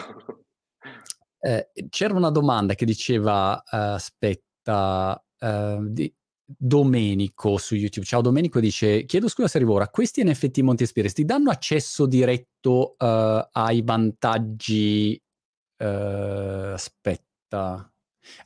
[1.38, 6.12] Eh, c'era una domanda che diceva, uh, aspetta, uh, di,
[6.46, 8.04] Domenico su YouTube.
[8.04, 9.88] Ciao Domenico dice: Chiedo scusa se arrivo ora.
[9.88, 15.20] Questi NFT Monte Spirits ti danno accesso diretto uh, ai vantaggi?
[15.78, 17.88] Uh, aspetta.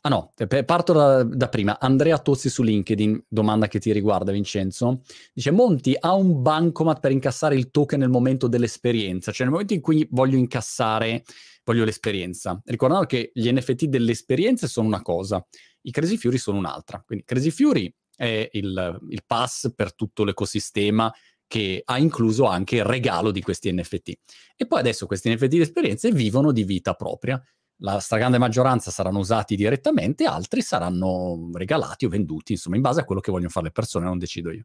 [0.00, 0.32] Ah no,
[0.64, 1.78] parto da, da, prima.
[1.78, 5.02] Andrea Tozzi su LinkedIn, domanda che ti riguarda Vincenzo.
[5.32, 9.74] Dice Monti ha un bancomat per incassare il token nel momento dell'esperienza, cioè nel momento
[9.74, 11.24] in cui voglio incassare,
[11.64, 12.60] voglio l'esperienza.
[12.64, 15.44] Ricordando che gli NFT delle esperienze sono una cosa,
[15.82, 17.02] i Crazy Fury sono un'altra.
[17.04, 21.12] Quindi Crazy Fury è il, il pass per tutto l'ecosistema
[21.46, 24.12] che ha incluso anche il regalo di questi NFT.
[24.54, 27.42] E poi adesso questi NFT di esperienze vivono di vita propria.
[27.82, 33.04] La stragrande maggioranza saranno usati direttamente, altri saranno regalati o venduti, insomma, in base a
[33.04, 34.64] quello che vogliono fare le persone, non decido io.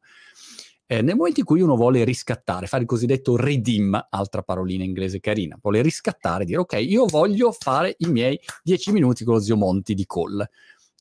[0.86, 5.22] Eh, nel momento in cui uno vuole riscattare, fare il cosiddetto redeem, altra parolina inglese
[5.22, 9.56] carina, vuole riscattare, dire ok, io voglio fare i miei 10 minuti con lo zio
[9.56, 10.46] Monti di call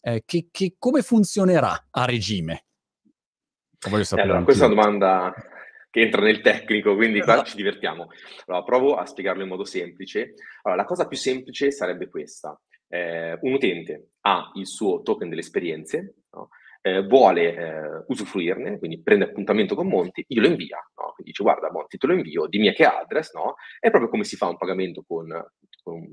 [0.03, 2.65] eh, che, che, come funzionerà a regime?
[3.85, 5.35] Eh, allora, questa è una domanda
[5.91, 7.51] che entra nel tecnico, quindi qua esatto.
[7.51, 8.09] ci divertiamo.
[8.47, 10.35] Allora, provo a spiegarlo in modo semplice.
[10.62, 12.59] Allora, la cosa più semplice sarebbe questa.
[12.88, 16.49] Eh, un utente ha il suo token delle esperienze, no?
[16.83, 21.12] eh, vuole eh, usufruirne, quindi prende appuntamento con Monti, io lo invia, no?
[21.15, 23.55] quindi dice guarda Monti te lo invio, dimmi a che address, no?
[23.79, 25.29] è proprio come si fa un pagamento con,
[25.83, 26.05] con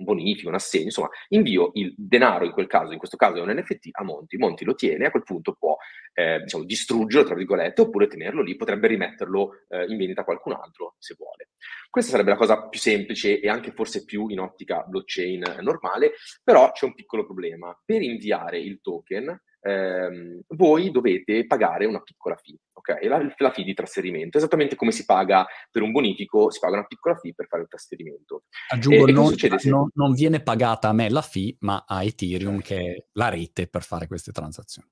[0.00, 3.40] un bonifico, un assegno, insomma, invio il denaro in quel caso, in questo caso è
[3.40, 5.76] un NFT, a Monti, Monti lo tiene, a quel punto può,
[6.14, 10.52] eh, diciamo, distruggerlo, tra virgolette, oppure tenerlo lì, potrebbe rimetterlo eh, in vendita a qualcun
[10.52, 11.50] altro, se vuole.
[11.88, 16.70] Questa sarebbe la cosa più semplice e anche forse più in ottica blockchain normale, però
[16.72, 17.78] c'è un piccolo problema.
[17.84, 23.04] Per inviare il token, ehm, voi dovete pagare una piccola fee, ok?
[23.04, 26.86] La, la fee di trasferimento, esattamente come si paga per un bonifico, si paga una
[26.86, 28.44] piccola fee per fare il trasferimento.
[28.68, 32.60] Aggiungo, e, non, e non, non viene pagata a me la fee, ma a Ethereum,
[32.60, 34.88] che è la rete per fare queste transazioni.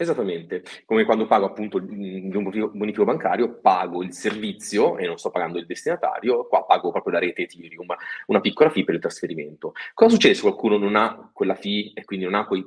[0.00, 5.30] Esattamente, come quando pago appunto di un bonifico bancario, pago il servizio e non sto
[5.30, 7.88] pagando il destinatario, qua pago proprio la rete Ethereum,
[8.26, 9.72] una piccola fee per il trasferimento.
[9.94, 12.64] Cosa succede se qualcuno non ha quella fee e quindi non ha quei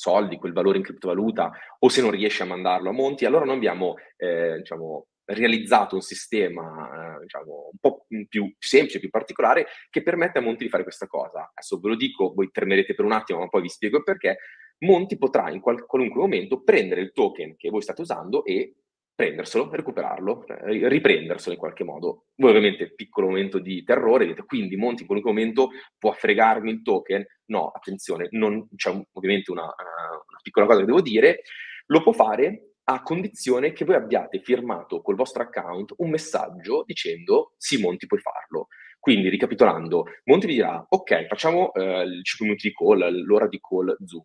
[0.00, 3.26] soldi, quel valore in criptovaluta o se non riesce a mandarlo a monti?
[3.26, 9.10] Allora noi abbiamo eh, diciamo, realizzato un sistema eh, diciamo, un po' più semplice, più
[9.10, 11.50] particolare, che permette a Monti di fare questa cosa.
[11.52, 14.38] Adesso ve lo dico, voi tremerete per un attimo, ma poi vi spiego perché.
[14.82, 18.76] Monti potrà in qual- qualunque momento prendere il token che voi state usando e
[19.20, 22.28] prenderselo, recuperarlo, eh, riprenderselo in qualche modo.
[22.36, 26.80] Voi ovviamente, piccolo momento di terrore, dite quindi Monti in qualunque momento può fregarmi il
[26.80, 27.26] token?
[27.46, 31.42] No, attenzione, non, c'è ovviamente una, una piccola cosa che devo dire,
[31.86, 37.52] lo può fare a condizione che voi abbiate firmato col vostro account un messaggio dicendo
[37.58, 38.68] sì Monti puoi farlo.
[38.98, 43.60] Quindi ricapitolando, Monti vi dirà ok facciamo eh, il 5 minuti di call, l'ora di
[43.60, 44.24] call Zoom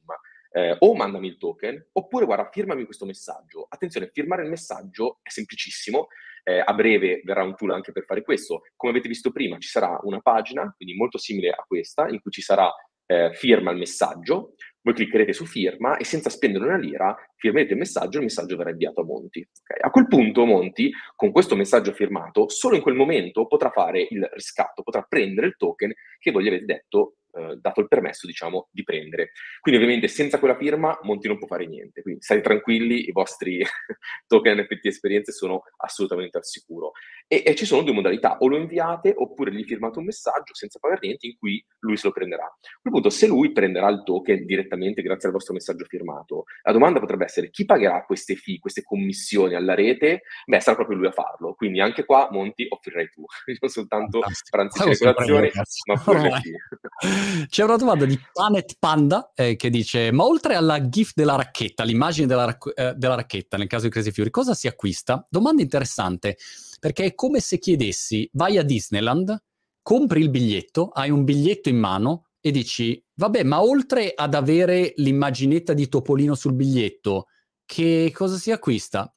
[0.56, 3.66] eh, o mandami il token, oppure guarda, firmami questo messaggio.
[3.68, 6.08] Attenzione, firmare il messaggio è semplicissimo,
[6.44, 8.62] eh, a breve verrà un tool anche per fare questo.
[8.78, 12.32] Come avete visto prima, ci sarà una pagina, quindi molto simile a questa, in cui
[12.32, 12.74] ci sarà
[13.08, 17.80] eh, firma il messaggio, voi cliccherete su firma e senza spendere una lira firmerete il
[17.80, 19.40] messaggio e il messaggio verrà inviato a Monti.
[19.40, 19.82] Okay?
[19.82, 24.30] A quel punto Monti, con questo messaggio firmato, solo in quel momento potrà fare il
[24.32, 28.70] riscatto, potrà prendere il token che voi gli avete detto eh, dato il permesso, diciamo,
[28.72, 29.32] di prendere.
[29.60, 33.62] Quindi ovviamente senza quella firma Monti non può fare niente, quindi state tranquilli, i vostri
[34.28, 36.92] token NFT esperienze sono assolutamente al sicuro.
[37.28, 40.78] E, e, ci sono due modalità, o lo inviate oppure gli firmate un messaggio senza
[40.80, 42.44] pagare niente in cui lui se lo prenderà.
[42.44, 46.72] A quel punto, se lui prenderà il token direttamente grazie al vostro messaggio firmato, la
[46.72, 50.22] domanda potrebbe essere chi pagherà queste fee, queste commissioni alla rete?
[50.46, 51.56] Beh, sarà proprio lui a farlo.
[51.56, 53.26] Quindi anche qua, Monti, offrirai tu,
[53.60, 55.52] non soltanto pranzi di colazione,
[55.88, 57.48] ma pure le fee.
[57.48, 61.84] C'è una domanda di Planet Panda eh, che dice: Ma oltre alla GIF della racchetta,
[61.84, 65.26] l'immagine della, rac- eh, della racchetta nel caso di Crazy Fury, cosa si acquista?
[65.28, 66.38] Domanda interessante
[66.80, 69.38] perché è come se chiedessi: vai a Disneyland,
[69.82, 74.94] compri il biglietto, hai un biglietto in mano e dici: Vabbè, ma oltre ad avere
[74.98, 77.26] l'immaginetta di Topolino sul biglietto,
[77.66, 79.14] che cosa si acquista?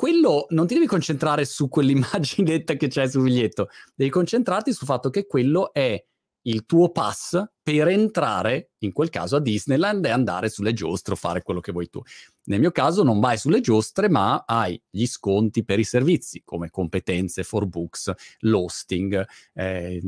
[0.00, 5.10] quello non ti devi concentrare su quell'immaginetta che c'è sul biglietto, devi concentrarti sul fatto
[5.10, 6.02] che quello è
[6.42, 11.16] il tuo pass per entrare, in quel caso, a Disneyland e andare sulle giostre o
[11.16, 12.00] fare quello che vuoi tu.
[12.44, 16.70] Nel mio caso non vai sulle giostre, ma hai gli sconti per i servizi come
[16.70, 19.24] competenze, for books, l'hosting,
[19.54, 20.02] eh,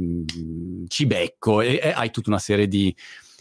[0.89, 2.95] Cibecco e, e hai tutta una serie di,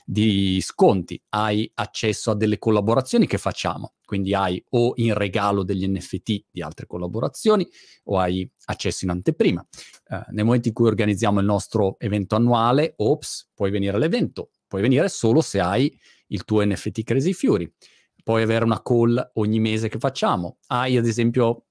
[0.06, 5.88] di sconti, hai accesso a delle collaborazioni che facciamo, quindi hai o in regalo degli
[5.88, 7.68] NFT di altre collaborazioni
[8.06, 9.66] o hai accesso in anteprima.
[10.08, 14.82] Eh, nel momento in cui organizziamo il nostro evento annuale, ops, puoi venire all'evento, puoi
[14.82, 15.94] venire solo se hai
[16.28, 17.72] il tuo NFT Crazy Fury.
[18.24, 20.58] Puoi avere una call ogni mese che facciamo.
[20.68, 21.66] Hai ad esempio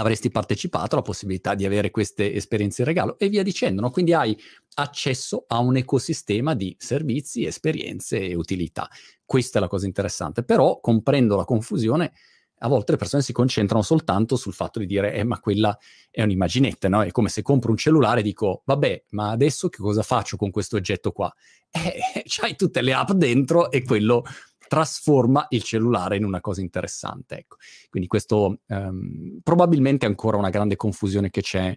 [0.00, 3.80] avresti partecipato alla possibilità di avere queste esperienze in regalo e via dicendo.
[3.80, 3.90] No?
[3.90, 4.38] Quindi hai
[4.74, 8.88] accesso a un ecosistema di servizi, esperienze e utilità.
[9.24, 12.12] Questa è la cosa interessante, però comprendo la confusione.
[12.60, 15.76] A volte le persone si concentrano soltanto sul fatto di dire, eh, ma quella
[16.10, 17.02] è un'immaginetta, no?
[17.02, 20.50] È come se compro un cellulare e dico, vabbè, ma adesso che cosa faccio con
[20.50, 21.32] questo oggetto qua?
[21.70, 24.24] Eh, c'hai tutte le app dentro e quello
[24.68, 27.38] trasforma il cellulare in una cosa interessante.
[27.38, 27.56] Ecco.
[27.90, 31.76] Quindi questo um, probabilmente è ancora una grande confusione che c'è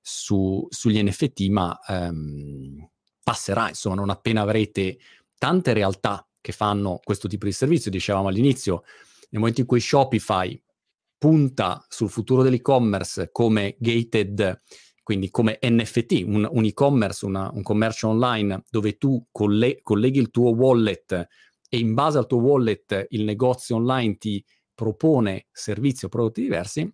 [0.00, 2.88] su, sugli NFT, ma um,
[3.22, 4.98] passerà, insomma, non appena avrete
[5.36, 8.84] tante realtà che fanno questo tipo di servizio, dicevamo all'inizio,
[9.30, 10.60] nel momento in cui Shopify
[11.18, 14.62] punta sul futuro dell'e-commerce come gated,
[15.02, 20.30] quindi come NFT, un, un e-commerce, una, un commercio online dove tu colle- colleghi il
[20.30, 21.26] tuo wallet
[21.68, 26.90] e in base al tuo wallet il negozio online ti propone servizi o prodotti diversi,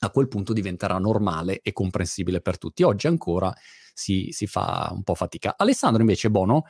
[0.00, 2.82] a quel punto diventerà normale e comprensibile per tutti.
[2.82, 3.52] Oggi ancora
[3.92, 5.54] si, si fa un po' fatica.
[5.56, 6.64] Alessandro invece Bono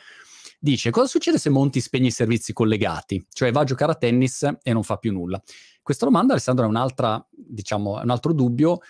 [0.58, 4.48] dice cosa succede se Monti spegne i servizi collegati, cioè va a giocare a tennis
[4.62, 5.42] e non fa più nulla.
[5.82, 8.80] Questa domanda Alessandro è un'altra, diciamo, un altro dubbio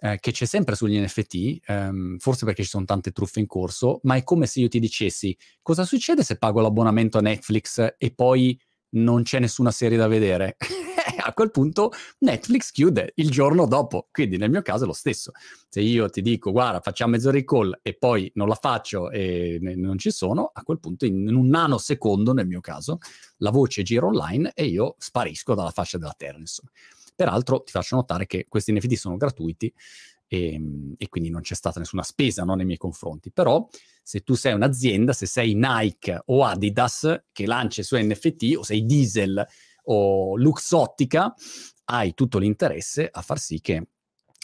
[0.00, 4.00] eh, che c'è sempre sugli NFT, ehm, forse perché ci sono tante truffe in corso,
[4.04, 8.12] ma è come se io ti dicessi cosa succede se pago l'abbonamento a Netflix e
[8.14, 8.58] poi
[8.92, 10.56] non c'è nessuna serie da vedere.
[11.22, 15.32] a quel punto Netflix chiude il giorno dopo, quindi nel mio caso è lo stesso.
[15.68, 19.58] Se io ti dico guarda facciamo mezz'ora di call e poi non la faccio e
[19.60, 22.98] non ci sono, a quel punto in un nanosecondo nel mio caso
[23.38, 26.70] la voce gira online e io sparisco dalla faccia della terra insomma.
[27.20, 29.70] Peraltro ti faccio notare che questi NFT sono gratuiti
[30.26, 33.30] e, ehm, e, quindi non c'è stata nessuna spesa no, nei miei confronti.
[33.30, 33.68] Però
[34.02, 38.62] se tu sei un'azienda, se sei Nike o Adidas che lancia i suoi NFT o
[38.62, 39.46] sei Diesel
[39.84, 41.34] o Luxottica,
[41.84, 43.88] hai tutto l'interesse a far sì che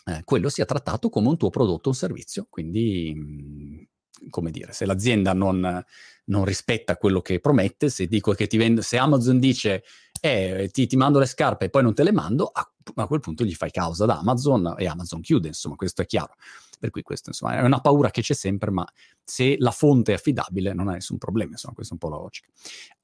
[0.05, 2.47] eh, quello sia trattato come un tuo prodotto o un servizio.
[2.51, 5.83] Quindi, mh, come dire, se l'azienda non,
[6.25, 9.83] non, rispetta quello che promette, se, dico che ti vendo, se Amazon dice
[10.27, 13.21] eh, ti, ti, mando le scarpe e poi non te le mando, a, a quel
[13.21, 16.35] punto gli fai causa da Amazon e Amazon chiude, insomma, questo è chiaro.
[16.79, 18.87] Per cui questo, insomma, è una paura che c'è sempre, ma
[19.25, 22.21] se la fonte è affidabile non ha nessun problema, insomma, questa è un po' la
[22.21, 22.49] logica.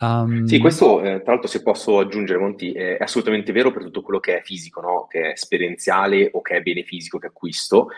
[0.00, 0.44] Um...
[0.44, 4.20] Sì, questo, eh, tra l'altro, se posso aggiungere, Monti, è assolutamente vero per tutto quello
[4.20, 5.06] che è fisico, no?
[5.08, 7.88] che è esperienziale o che è bene fisico, che acquisto,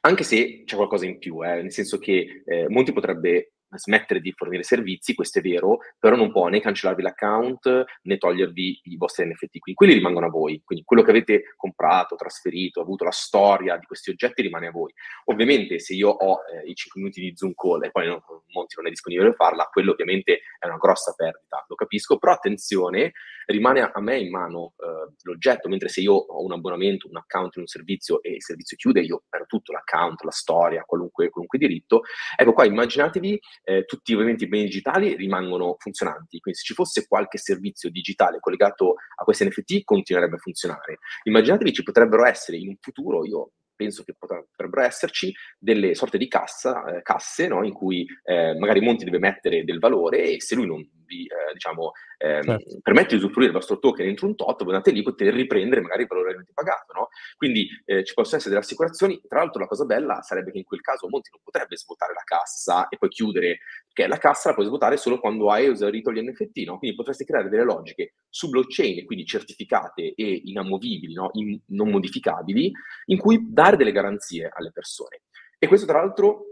[0.00, 4.32] anche se c'è qualcosa in più, eh, nel senso che eh, Monti potrebbe smettere di
[4.32, 9.26] fornire servizi, questo è vero, però non può né cancellarvi l'account né togliervi i vostri
[9.26, 13.76] NFT, quindi quelli rimangono a voi, quindi quello che avete comprato, trasferito, avuto la storia
[13.76, 14.92] di questi oggetti rimane a voi.
[15.26, 18.20] Ovviamente se io ho eh, i 5 minuti di Zoom call e poi non,
[18.54, 22.32] Monti non è disponibile per farla, quello ovviamente è una grossa perdita, lo capisco, però
[22.32, 23.12] attenzione,
[23.46, 27.56] rimane a me in mano eh, l'oggetto, mentre se io ho un abbonamento, un account
[27.56, 31.58] in un servizio e il servizio chiude, io perdo tutto l'account, la storia, qualunque, qualunque
[31.58, 32.02] diritto.
[32.36, 37.06] Ecco qua, immaginatevi eh, tutti ovviamente i beni digitali rimangono funzionanti, quindi se ci fosse
[37.08, 40.98] qualche servizio digitale collegato a questi NFT continuerebbe a funzionare.
[41.24, 46.28] Immaginatevi ci potrebbero essere in un futuro, io penso che potrebbero esserci delle sorte di
[46.28, 47.64] cassa, eh, casse no?
[47.64, 51.52] in cui eh, magari Monti deve mettere del valore e se lui non vi eh,
[51.52, 52.78] diciamo, ehm, certo.
[52.82, 56.02] permette di usufruire il vostro token entro un tot, voi andate lì potete riprendere magari
[56.02, 56.92] il valore realmente pagato.
[56.92, 57.08] No?
[57.36, 59.20] Quindi eh, ci possono essere delle assicurazioni.
[59.26, 62.24] Tra l'altro la cosa bella sarebbe che in quel caso Monti non potrebbe svuotare la
[62.24, 63.58] cassa e poi chiudere,
[63.94, 66.58] perché la cassa la puoi svuotare solo quando hai esaurito gli NFT.
[66.66, 66.78] No?
[66.78, 71.30] Quindi potreste creare delle logiche su blockchain, quindi certificate e inamovibili, no?
[71.34, 72.72] In, non modificabili,
[73.06, 75.22] in cui dare delle garanzie alle persone.
[75.58, 76.46] E questo tra l'altro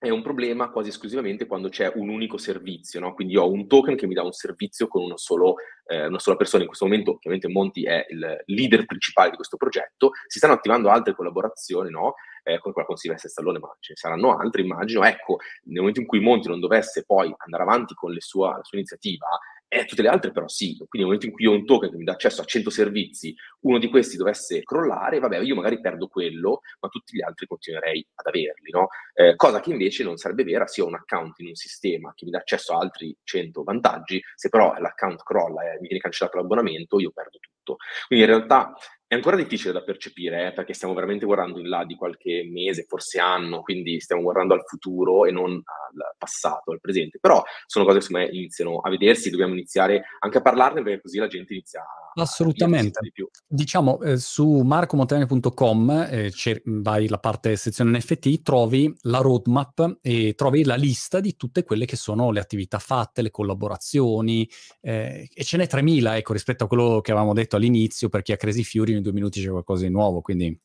[0.00, 3.14] è un problema quasi esclusivamente quando c'è un unico servizio, no?
[3.14, 6.62] quindi ho un token che mi dà un servizio con solo, eh, una sola persona.
[6.62, 10.88] In questo momento ovviamente Monti è il leader principale di questo progetto, si stanno attivando
[10.88, 12.14] altre collaborazioni, no?
[12.42, 15.04] Eh, come quella con Silvestre Stallone, ma ce ne saranno altre immagino.
[15.04, 18.78] Ecco, nel momento in cui Monti non dovesse poi andare avanti con sua, la sua
[18.78, 19.26] iniziativa,
[19.70, 21.96] e tutte le altre però sì, quindi nel momento in cui ho un token che
[21.98, 26.08] mi dà accesso a 100 servizi, uno di questi dovesse crollare, vabbè, io magari perdo
[26.08, 28.88] quello, ma tutti gli altri continuerei ad averli, no?
[29.12, 32.24] Eh, cosa che invece non sarebbe vera se ho un account in un sistema che
[32.24, 36.38] mi dà accesso a altri 100 vantaggi, se però l'account crolla e mi viene cancellato
[36.38, 37.76] l'abbonamento, io perdo tutto.
[38.06, 38.74] Quindi in realtà
[39.08, 42.84] è ancora difficile da percepire, eh, perché stiamo veramente guardando in là di qualche mese,
[42.86, 47.18] forse anno, quindi stiamo guardando al futuro e non al passato, al presente.
[47.18, 51.00] Però sono cose che secondo me iniziano a vedersi, dobbiamo iniziare anche a parlarne perché
[51.00, 52.20] così la gente inizia a...
[52.20, 52.98] Assolutamente.
[53.00, 53.28] Di più.
[53.46, 56.32] Diciamo, eh, su marcomontagne.com eh,
[56.64, 61.86] vai la parte sezione NFT, trovi la roadmap e trovi la lista di tutte quelle
[61.86, 64.48] che sono le attività fatte, le collaborazioni,
[64.82, 68.32] eh, e ce n'è 3.000, ecco, rispetto a quello che avevamo detto all'inizio, per chi
[68.32, 70.58] ha Crazy Fury in due minuti c'è qualcosa di nuovo, quindi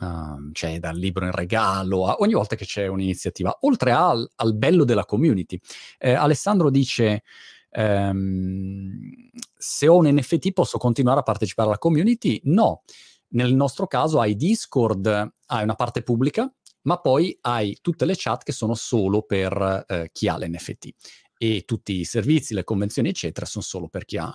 [0.00, 4.54] uh, c'è dal libro in regalo a ogni volta che c'è un'iniziativa, oltre al, al
[4.54, 5.58] bello della community.
[5.98, 7.22] Eh, Alessandro dice...
[7.70, 12.40] Um, se ho un NFT posso continuare a partecipare alla community?
[12.44, 12.82] No.
[13.30, 15.06] Nel nostro caso hai Discord,
[15.46, 16.50] hai una parte pubblica,
[16.82, 20.88] ma poi hai tutte le chat che sono solo per eh, chi ha l'NFT
[21.36, 24.34] e tutti i servizi, le convenzioni, eccetera, sono solo per chi ha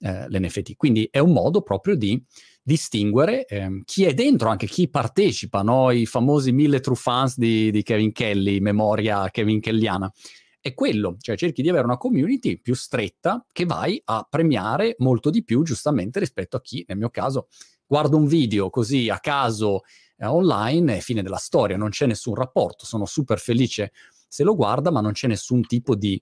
[0.00, 0.76] eh, l'NFT.
[0.76, 2.22] Quindi è un modo proprio di
[2.66, 5.90] distinguere eh, chi è dentro, anche chi partecipa, no?
[5.90, 10.10] i famosi mille true fans di, di Kevin Kelly, memoria Kevin Kelliana.
[10.58, 15.28] È quello, cioè cerchi di avere una community più stretta che vai a premiare molto
[15.28, 17.48] di più, giustamente, rispetto a chi, nel mio caso,
[17.86, 19.82] guarda un video così a caso
[20.16, 23.92] eh, online e fine della storia, non c'è nessun rapporto, sono super felice
[24.26, 26.20] se lo guarda, ma non c'è nessun tipo di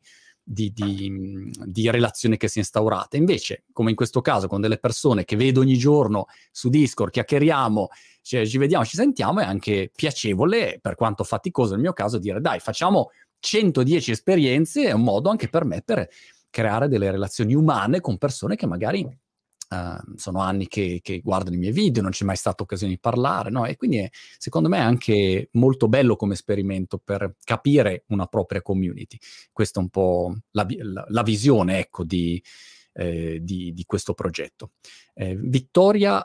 [0.53, 3.17] di, di, di, relazione che si è instaurata.
[3.17, 7.89] Invece, come in questo caso, con delle persone che vedo ogni giorno su Discord, chiacchieriamo,
[8.21, 12.41] cioè, ci vediamo, ci sentiamo, è anche piacevole, per quanto faticoso nel mio caso, dire
[12.41, 16.07] dai, facciamo 110 esperienze, è un modo anche per me per
[16.51, 19.09] creare delle relazioni umane con persone che magari
[19.73, 22.99] Uh, sono anni che, che, guardano i miei video, non c'è mai stata occasione di
[22.99, 23.65] parlare, no?
[23.65, 28.61] E quindi è, secondo me è anche molto bello come esperimento per capire una propria
[28.61, 29.17] community.
[29.51, 32.43] Questa è un po' la, la, la visione, ecco, di,
[32.95, 34.73] eh, di, di, questo progetto.
[35.15, 35.39] Eh,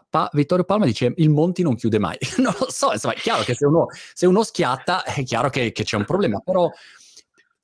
[0.09, 2.17] pa- Vittorio Palma dice il Monti non chiude mai.
[2.39, 5.71] non lo so, insomma, è chiaro che se uno, se uno schiatta è chiaro che,
[5.71, 6.69] che c'è un problema, però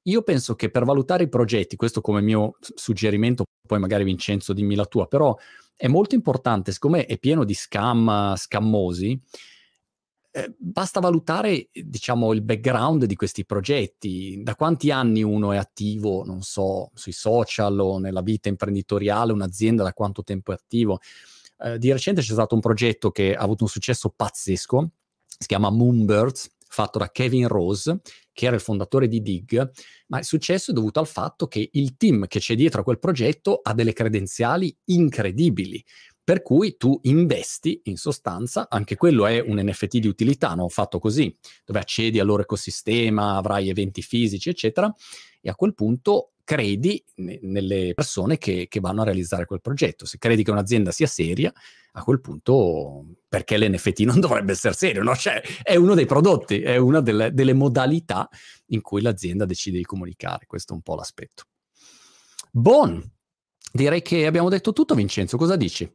[0.04, 4.76] io penso che per valutare i progetti, questo come mio suggerimento, poi magari Vincenzo dimmi
[4.76, 5.36] la tua, però
[5.76, 9.20] è molto importante, siccome è pieno di scam scammosi,
[10.36, 16.24] eh, basta valutare, diciamo, il background di questi progetti, da quanti anni uno è attivo,
[16.26, 21.00] non so, sui social o nella vita imprenditoriale, un'azienda da quanto tempo è attivo.
[21.60, 24.90] Eh, di recente c'è stato un progetto che ha avuto un successo pazzesco,
[25.38, 28.02] si chiama Moonbirds, fatto da Kevin Rose,
[28.34, 29.72] che era il fondatore di Dig,
[30.08, 33.00] ma il successo è dovuto al fatto che il team che c'è dietro a quel
[33.00, 35.84] progetto ha delle credenziali incredibili.
[36.26, 40.70] Per cui tu investi in sostanza, anche quello è un NFT di utilità, no?
[40.70, 44.94] fatto così, dove accedi al loro ecosistema, avrai eventi fisici, eccetera,
[45.42, 50.06] e a quel punto credi ne- nelle persone che, che, vanno a realizzare quel progetto.
[50.06, 51.52] Se credi che un'azienda sia seria,
[51.92, 55.02] a quel punto perché l'NFT non dovrebbe essere serio?
[55.02, 55.16] No?
[55.16, 58.30] Cioè, è uno dei prodotti, è una delle, delle modalità
[58.68, 60.46] in cui l'azienda decide di comunicare.
[60.46, 61.46] Questo è un po' l'aspetto.
[62.52, 63.04] Bon,
[63.72, 65.38] direi che abbiamo detto tutto, Vincenzo.
[65.38, 65.92] Cosa dici?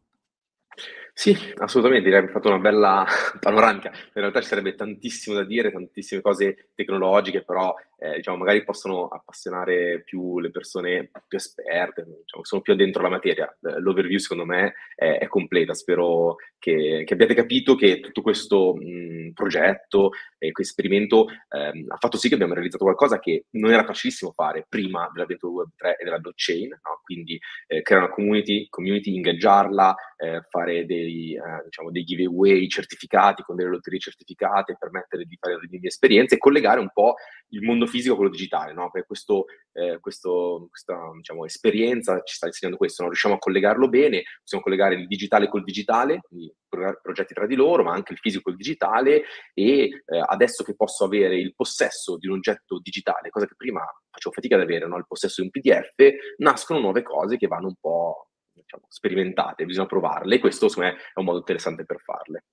[1.20, 3.04] Sì, assolutamente, direi che fatto una bella
[3.40, 3.90] panoramica.
[3.90, 9.08] In realtà ci sarebbe tantissimo da dire, tantissime cose tecnologiche, però eh, diciamo, magari possono
[9.08, 13.48] appassionare più le persone più esperte, diciamo, sono più dentro la materia.
[13.60, 18.74] Eh, l'overview secondo me è, è completa, spero che, che, abbiate capito che tutto questo
[18.76, 23.72] mh, progetto e questo esperimento ehm, ha fatto sì che abbiamo realizzato qualcosa che non
[23.72, 27.00] era facilissimo fare prima dell'avvento del Web3 e della blockchain, no?
[27.02, 33.42] quindi eh, creare una community, community ingaggiarla, eh, fare dei, eh, diciamo, dei giveaway certificati
[33.42, 37.14] con delle lotterie certificate, permettere di fare delle esperienze e collegare un po'
[37.48, 38.90] il mondo fisico con quello digitale, no?
[38.90, 43.08] Perché questo, eh, questo, questa diciamo, esperienza ci sta insegnando questo, no?
[43.08, 47.82] riusciamo a collegarlo bene, possiamo collegare il digitale col digitale, quindi progetti tra di loro,
[47.82, 52.26] ma anche il fisico col digitale e eh, adesso che posso avere il possesso di
[52.26, 54.96] un oggetto digitale, cosa che prima facevo fatica ad avere, no?
[54.96, 55.94] il possesso di un PDF,
[56.38, 58.28] nascono nuove cose che vanno un po'
[58.68, 62.44] diciamo, sperimentate, bisogna provarle e questo secondo me è un modo interessante per farle.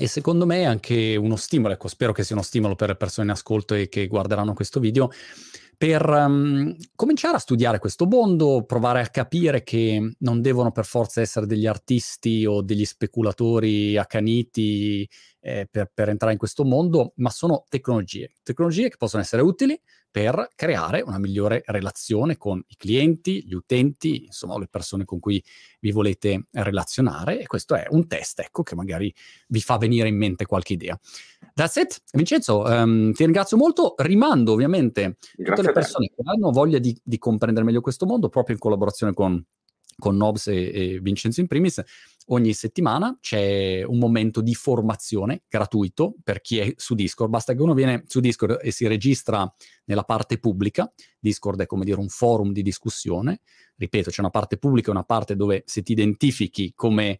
[0.00, 2.96] E secondo me è anche uno stimolo, ecco, spero che sia uno stimolo per le
[2.96, 5.10] persone in ascolto e che guarderanno questo video,
[5.78, 11.20] per um, cominciare a studiare questo mondo, provare a capire che non devono per forza
[11.20, 15.08] essere degli artisti o degli speculatori accaniti
[15.40, 19.80] eh, per, per, entrare in questo mondo, ma sono tecnologie, tecnologie che possono essere utili
[20.10, 25.42] per creare una migliore relazione con i clienti, gli utenti, insomma le persone con cui
[25.80, 29.14] vi volete relazionare e questo è un test, ecco, che magari
[29.48, 30.98] vi fa venire in mente qualche idea.
[31.54, 32.02] That's it.
[32.12, 37.18] Vincenzo, um, ti ringrazio molto, rimando ovviamente tutte le persone che hanno voglia di, di
[37.18, 39.44] comprendere meglio questo mondo proprio in collaborazione con
[39.98, 41.82] con Nobs e, e, Vincenzo in primis,
[42.26, 47.30] ogni settimana c'è un momento di formazione gratuito per chi è su Discord.
[47.30, 49.52] Basta che uno viene su Discord e si registra
[49.86, 50.90] nella parte pubblica.
[51.18, 53.40] Discord è come dire un forum di discussione.
[53.74, 57.18] Ripeto, c'è una parte pubblica e una parte dove se ti identifichi come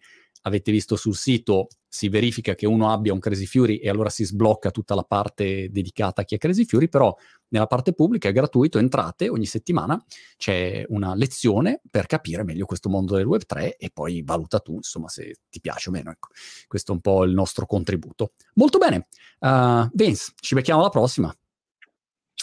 [0.49, 4.25] avete visto sul sito, si verifica che uno abbia un Crazy Fury e allora si
[4.25, 7.15] sblocca tutta la parte dedicata a chi ha Crazy Fury, però
[7.49, 10.03] nella parte pubblica è gratuito, entrate, ogni settimana
[10.37, 15.09] c'è una lezione per capire meglio questo mondo del Web3 e poi valuta tu, insomma,
[15.09, 16.11] se ti piace o meno.
[16.11, 16.29] Ecco,
[16.67, 18.33] questo è un po' il nostro contributo.
[18.55, 19.07] Molto bene,
[19.41, 21.35] uh, Vince, ci becchiamo alla prossima.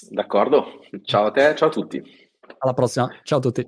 [0.09, 2.01] D'accordo, ciao a te, ciao a tutti.
[2.59, 3.63] Alla prossima, ciao a tutti.